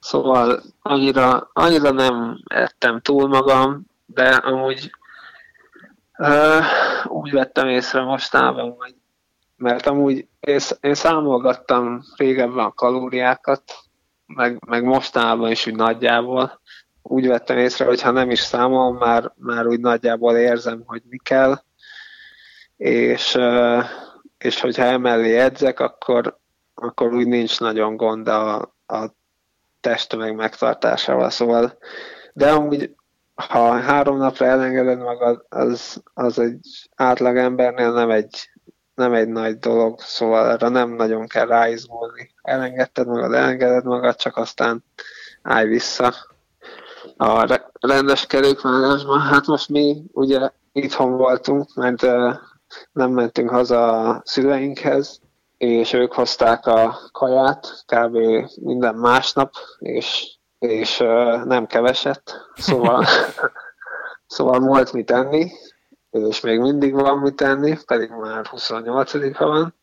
Szóval 0.00 0.62
annyira, 0.82 1.50
annyira 1.52 1.90
nem 1.90 2.40
ettem 2.46 3.00
túl 3.00 3.28
magam, 3.28 3.86
de 4.06 4.28
amúgy 4.28 4.90
uh, 6.18 6.64
úgy 7.04 7.30
vettem 7.30 7.68
észre 7.68 8.02
mostában, 8.02 8.74
hogy 8.78 8.94
mert 9.58 9.86
amúgy 9.86 10.26
én, 10.40 10.58
én 10.80 10.94
számolgattam 10.94 12.04
régebben 12.16 12.64
a 12.64 12.72
kalóriákat, 12.72 13.62
meg, 14.26 14.64
meg 14.66 14.84
mostában 14.84 15.50
is 15.50 15.66
úgy 15.66 15.74
nagyjából. 15.74 16.60
Úgy 17.02 17.26
vettem 17.26 17.58
észre, 17.58 17.84
hogy 17.84 18.02
ha 18.02 18.10
nem 18.10 18.30
is 18.30 18.38
számolom, 18.38 18.96
már, 18.96 19.32
már 19.36 19.66
úgy 19.66 19.80
nagyjából 19.80 20.36
érzem, 20.36 20.82
hogy 20.86 21.02
mi 21.08 21.18
kell, 21.22 21.62
és, 22.76 23.38
és 24.38 24.60
hogyha 24.60 24.82
emellé 24.82 25.38
edzek, 25.38 25.80
akkor, 25.80 26.38
akkor 26.74 27.14
úgy 27.14 27.26
nincs 27.26 27.60
nagyon 27.60 27.96
gond 27.96 28.28
a, 28.28 28.56
a 28.86 29.14
testtömeg 29.80 30.34
megtartásával. 30.34 31.30
Szóval, 31.30 31.78
de 32.32 32.50
amúgy 32.50 32.96
ha 33.46 33.80
három 33.80 34.16
napra 34.16 34.46
elengeded 34.46 34.98
magad, 34.98 35.44
az, 35.48 36.02
az 36.14 36.38
egy 36.38 36.88
átlag 36.94 37.36
embernél 37.36 37.92
nem 37.92 38.10
egy, 38.10 38.50
nem 38.94 39.12
egy 39.12 39.28
nagy 39.28 39.58
dolog, 39.58 40.00
szóval 40.00 40.50
erre 40.50 40.68
nem 40.68 40.90
nagyon 40.90 41.26
kell 41.26 41.46
ráizgulni. 41.46 42.34
Elengedted 42.42 43.06
magad, 43.06 43.32
elengeded 43.32 43.84
magad, 43.84 44.16
csak 44.16 44.36
aztán 44.36 44.84
állj 45.42 45.66
vissza 45.66 46.14
a 47.16 47.60
rendes 47.80 48.26
kerékvágásban. 48.26 49.20
Hát 49.20 49.46
most 49.46 49.68
mi 49.68 50.02
ugye 50.12 50.50
itthon 50.72 51.16
voltunk, 51.16 51.74
mert 51.74 52.06
nem 52.92 53.10
mentünk 53.10 53.50
haza 53.50 54.08
a 54.08 54.22
szüleinkhez, 54.24 55.20
és 55.56 55.92
ők 55.92 56.12
hozták 56.12 56.66
a 56.66 56.98
kaját 57.12 57.84
kb. 57.86 58.16
minden 58.60 58.94
másnap, 58.94 59.52
és, 59.78 60.36
és 60.58 60.98
nem 61.44 61.66
keveset, 61.66 62.22
szóval, 62.54 63.04
szóval 64.26 64.60
volt 64.60 64.92
mit 64.92 65.10
enni, 65.10 65.52
és 66.10 66.40
még 66.40 66.60
mindig 66.60 66.94
van 66.94 67.18
mit 67.18 67.34
tenni, 67.34 67.78
pedig 67.86 68.10
már 68.10 68.46
28-a 68.50 69.46
van. 69.46 69.74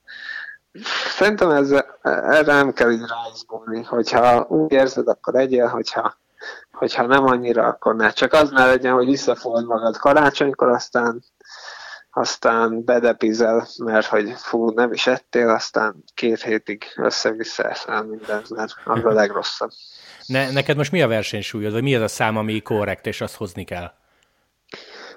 Szerintem 1.18 1.50
ezzel, 1.50 1.98
erre 2.02 2.54
nem 2.54 2.74
kell 2.74 2.92
így 2.92 3.06
ráizgulni, 3.08 3.84
hogyha 3.84 4.46
úgy 4.50 4.72
érzed, 4.72 5.08
akkor 5.08 5.36
egyél, 5.36 5.68
hogyha, 5.68 6.18
hogyha 6.72 7.06
nem 7.06 7.26
annyira, 7.26 7.66
akkor 7.66 7.96
ne. 7.96 8.10
Csak 8.10 8.34
az 8.34 8.50
ne 8.50 8.66
legyen, 8.66 8.94
hogy 8.94 9.06
visszafogod 9.06 9.66
magad 9.66 9.98
karácsonykor, 9.98 10.70
aztán 10.70 11.24
aztán 12.18 12.84
bedepizel, 12.84 13.68
mert 13.78 14.06
hogy 14.06 14.34
fú, 14.36 14.70
nem 14.70 14.94
is 14.94 15.08
ettél, 15.08 15.50
aztán 15.50 16.04
két 16.14 16.42
hétig 16.42 16.84
össze-vissza 16.96 17.64
eszel 17.64 18.04
minden, 18.04 18.44
mert 18.50 18.74
az 18.86 19.04
a 19.04 19.12
legrosszabb. 19.12 19.70
Ne, 20.26 20.52
neked 20.52 20.78
most 20.78 20.92
mi 20.92 21.02
a 21.02 21.08
versenysúlyod, 21.08 21.72
vagy 21.72 21.84
mi 21.84 21.96
az 21.96 22.02
a 22.02 22.08
szám, 22.08 22.38
ami 22.38 22.62
korrekt, 22.62 23.06
és 23.06 23.22
azt 23.22 23.36
hozni 23.36 23.64
kell? 23.64 23.92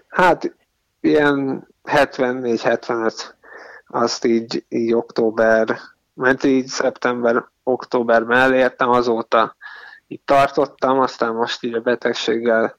Hát 0.08 0.54
ilyen 1.00 1.68
74-75, 1.84 3.24
azt 3.86 4.24
így, 4.24 4.64
így 4.68 4.94
október, 4.94 5.78
mert 6.14 6.44
így 6.44 6.66
szeptember-októberben 6.66 8.38
elértem, 8.38 8.88
azóta 8.88 9.56
itt 10.06 10.26
tartottam, 10.26 10.98
aztán 11.00 11.34
most 11.34 11.62
így 11.62 11.74
a 11.74 11.80
betegséggel 11.80 12.78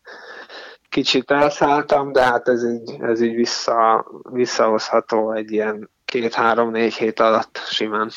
kicsit 0.90 1.32
elszálltam, 1.32 2.12
de 2.12 2.24
hát 2.24 2.48
ez 2.48 2.64
így, 2.64 2.98
ez 3.02 3.22
így 3.22 3.36
vissza, 3.36 4.06
visszahozható 4.32 5.34
egy 5.34 5.52
ilyen 5.52 5.90
két-három-négy 6.06 6.94
hét 6.94 7.20
alatt 7.20 7.62
simán. 7.70 8.10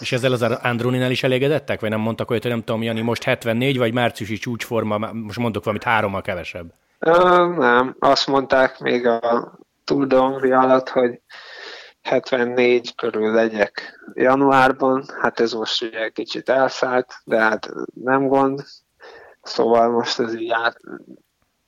És 0.00 0.12
ezzel 0.12 0.32
az 0.32 0.42
Androninál 0.42 1.10
is 1.10 1.22
elégedettek? 1.22 1.80
Vagy 1.80 1.90
nem 1.90 2.00
mondtak 2.00 2.28
hogy 2.28 2.44
nem 2.44 2.62
tudom, 2.62 2.82
Jani, 2.82 3.00
most 3.00 3.22
74, 3.22 3.78
vagy 3.78 3.92
márciusi 3.92 4.36
csúcsforma, 4.36 5.12
most 5.12 5.38
mondok 5.38 5.64
valamit 5.64 5.86
hárommal 5.86 6.22
kevesebb? 6.22 6.72
Uh, 7.00 7.56
nem, 7.56 7.96
azt 7.98 8.26
mondták 8.26 8.78
még 8.78 9.06
a 9.06 9.52
Tour 9.84 10.06
de 10.06 10.16
alatt, 10.56 10.88
hogy 10.88 11.20
74 12.02 12.94
körül 12.94 13.32
legyek 13.32 14.00
januárban, 14.14 15.04
hát 15.20 15.40
ez 15.40 15.52
most 15.52 15.82
ugye 15.82 16.08
kicsit 16.08 16.48
elszállt, 16.48 17.14
de 17.24 17.38
hát 17.38 17.68
nem 17.94 18.26
gond, 18.26 18.64
szóval 19.42 19.90
most 19.90 20.18
ez 20.18 20.34
így 20.34 20.50
át, 20.50 20.76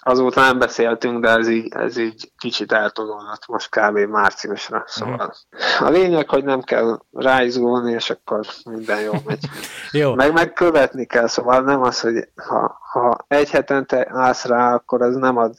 azóta 0.09 0.41
nem 0.41 0.59
beszéltünk, 0.59 1.21
de 1.23 1.29
ez 1.29 1.49
így, 1.49 1.73
ez 1.75 1.97
így 1.97 2.33
kicsit 2.39 2.73
eltolódott 2.73 3.47
most 3.47 3.69
kb. 3.69 3.99
márciusra. 3.99 4.85
Szóval 4.87 5.35
mm. 5.55 5.87
a 5.87 5.91
lényeg, 5.91 6.29
hogy 6.29 6.45
nem 6.45 6.63
kell 6.63 6.99
ráizgulni, 7.13 7.93
és 7.93 8.11
akkor 8.11 8.47
minden 8.65 9.01
jó 9.01 9.13
megy. 9.25 9.45
jó. 9.93 10.15
Meg 10.15 10.33
megkövetni 10.33 11.07
kell, 11.07 11.27
szóval 11.27 11.61
nem 11.61 11.83
az, 11.83 12.01
hogy 12.01 12.29
ha, 12.37 12.79
ha 12.93 13.25
egy 13.29 13.51
hetente 13.51 14.09
állsz 14.11 14.45
rá, 14.45 14.75
akkor 14.75 15.03
az 15.03 15.17
nem 15.17 15.37
ad, 15.37 15.55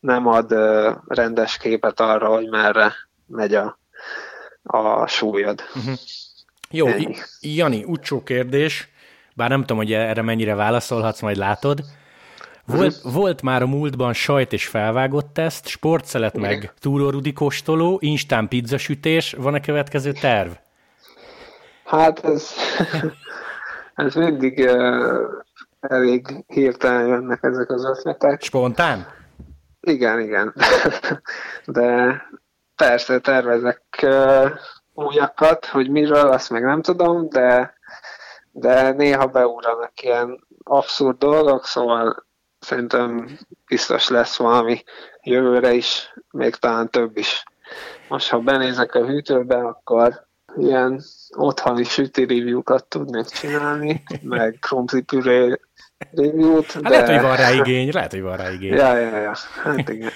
nem 0.00 0.26
ad 0.26 0.52
uh, 0.52 0.94
rendes 1.06 1.56
képet 1.56 2.00
arra, 2.00 2.28
hogy 2.28 2.48
merre 2.48 2.92
megy 3.26 3.54
a, 3.54 3.78
a 4.62 5.06
súlyod. 5.06 5.62
Uh-huh. 5.74 5.94
Jó, 6.70 6.86
Ennyi. 6.86 7.16
Jani, 7.40 7.84
utcsó 7.84 8.22
kérdés, 8.22 8.88
bár 9.34 9.48
nem 9.48 9.60
tudom, 9.60 9.76
hogy 9.76 9.92
erre 9.92 10.22
mennyire 10.22 10.54
válaszolhatsz, 10.54 11.20
majd 11.20 11.36
látod. 11.36 11.80
Volt, 12.66 13.00
volt 13.02 13.42
már 13.42 13.62
a 13.62 13.66
múltban 13.66 14.12
sajt 14.12 14.52
és 14.52 14.66
felvágott 14.66 15.32
teszt, 15.32 15.66
sportszelet 15.66 16.36
meg 16.36 16.72
túrórudi 16.80 17.32
kóstoló, 17.32 17.98
instán 18.00 18.48
pizzasütés, 18.48 19.32
van-e 19.32 19.60
következő 19.60 20.12
terv? 20.12 20.50
Hát 21.84 22.24
ez, 22.24 22.50
ez 23.94 24.14
mindig 24.14 24.58
uh, 24.58 25.42
elég 25.80 26.44
hirtelen 26.46 27.06
jönnek 27.06 27.42
ezek 27.42 27.70
az 27.70 27.84
ötletek. 27.84 28.42
Spontán? 28.42 29.06
Igen, 29.80 30.20
igen. 30.20 30.54
De 31.66 32.22
persze 32.76 33.18
tervezek 33.18 33.82
uh, 34.02 34.50
újakat, 34.94 35.66
hogy 35.66 35.90
miről, 35.90 36.28
azt 36.28 36.50
meg 36.50 36.62
nem 36.62 36.82
tudom, 36.82 37.28
de, 37.28 37.74
de 38.50 38.90
néha 38.92 39.26
beugranak 39.26 40.02
ilyen 40.02 40.46
abszurd 40.62 41.18
dolgok, 41.18 41.64
szóval 41.64 42.24
szerintem 42.64 43.38
biztos 43.66 44.08
lesz 44.08 44.36
valami 44.36 44.82
jövőre 45.22 45.72
is, 45.72 46.14
még 46.30 46.54
talán 46.54 46.90
több 46.90 47.16
is. 47.16 47.44
Most, 48.08 48.28
ha 48.28 48.38
benézek 48.38 48.94
a 48.94 49.06
hűtőbe, 49.06 49.56
akkor 49.56 50.26
ilyen 50.56 51.02
otthoni 51.36 51.84
süti 51.84 52.20
review-kat 52.20 52.84
tudnék 52.84 53.26
csinálni, 53.26 54.02
meg 54.22 54.56
krumplipüré 54.60 55.58
review-t. 56.10 56.72
Hát 56.72 56.82
de... 56.82 56.88
lehet, 56.88 57.08
hogy 57.08 57.20
van 57.20 57.36
rá 57.36 57.52
igény, 57.52 57.90
lehet, 57.92 58.10
hogy 58.10 58.22
van 58.22 58.36
rá 58.36 58.50
igény. 58.50 58.72
Ja, 58.72 58.96
ja, 58.96 59.16
ja, 59.16 59.34
hát 59.62 59.88
igen. 59.88 60.10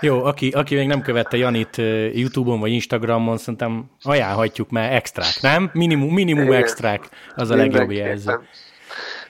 Jó, 0.00 0.24
aki, 0.24 0.48
aki 0.48 0.74
még 0.74 0.86
nem 0.86 1.02
követte 1.02 1.36
Janit 1.36 1.76
YouTube-on 2.12 2.60
vagy 2.60 2.70
Instagramon, 2.70 3.36
szerintem 3.36 3.90
ajánlhatjuk, 4.02 4.70
mert 4.70 4.92
extrák, 4.92 5.40
nem? 5.40 5.70
Minimum, 5.72 6.14
minimum 6.14 6.52
extrák, 6.52 7.08
az 7.34 7.50
a 7.50 7.56
legjobb 7.56 7.90
jelző. 7.90 8.40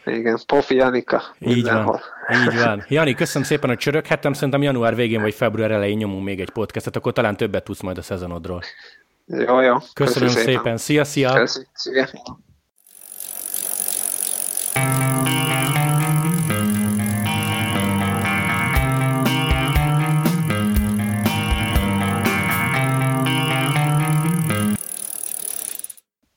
Igen, 0.04 0.40
Pofi 0.46 0.74
Janika. 0.74 1.22
Így 1.38 1.62
van. 1.62 2.00
Így 2.46 2.58
van. 2.62 2.84
Jani, 2.88 3.14
köszönöm 3.14 3.46
szépen, 3.48 3.68
hogy 3.68 3.78
csöröghettem. 3.78 4.32
Szerintem 4.32 4.62
január 4.62 4.94
végén 4.94 5.20
vagy 5.20 5.34
február 5.34 5.70
elején 5.70 5.96
nyomunk 5.96 6.24
még 6.24 6.40
egy 6.40 6.50
podcastet, 6.50 6.96
akkor 6.96 7.12
talán 7.12 7.36
többet 7.36 7.64
tudsz 7.64 7.80
majd 7.80 7.98
a 7.98 8.02
szezonodról. 8.02 8.62
Jó, 9.26 9.60
jó. 9.60 9.76
Köszönöm, 9.92 10.28
Köszönöm 10.28 10.28
szépen. 10.28 10.76
Szia, 10.76 11.04
szia. 11.04 11.32
Köszönöm. 11.32 11.68
Szia. 11.72 12.08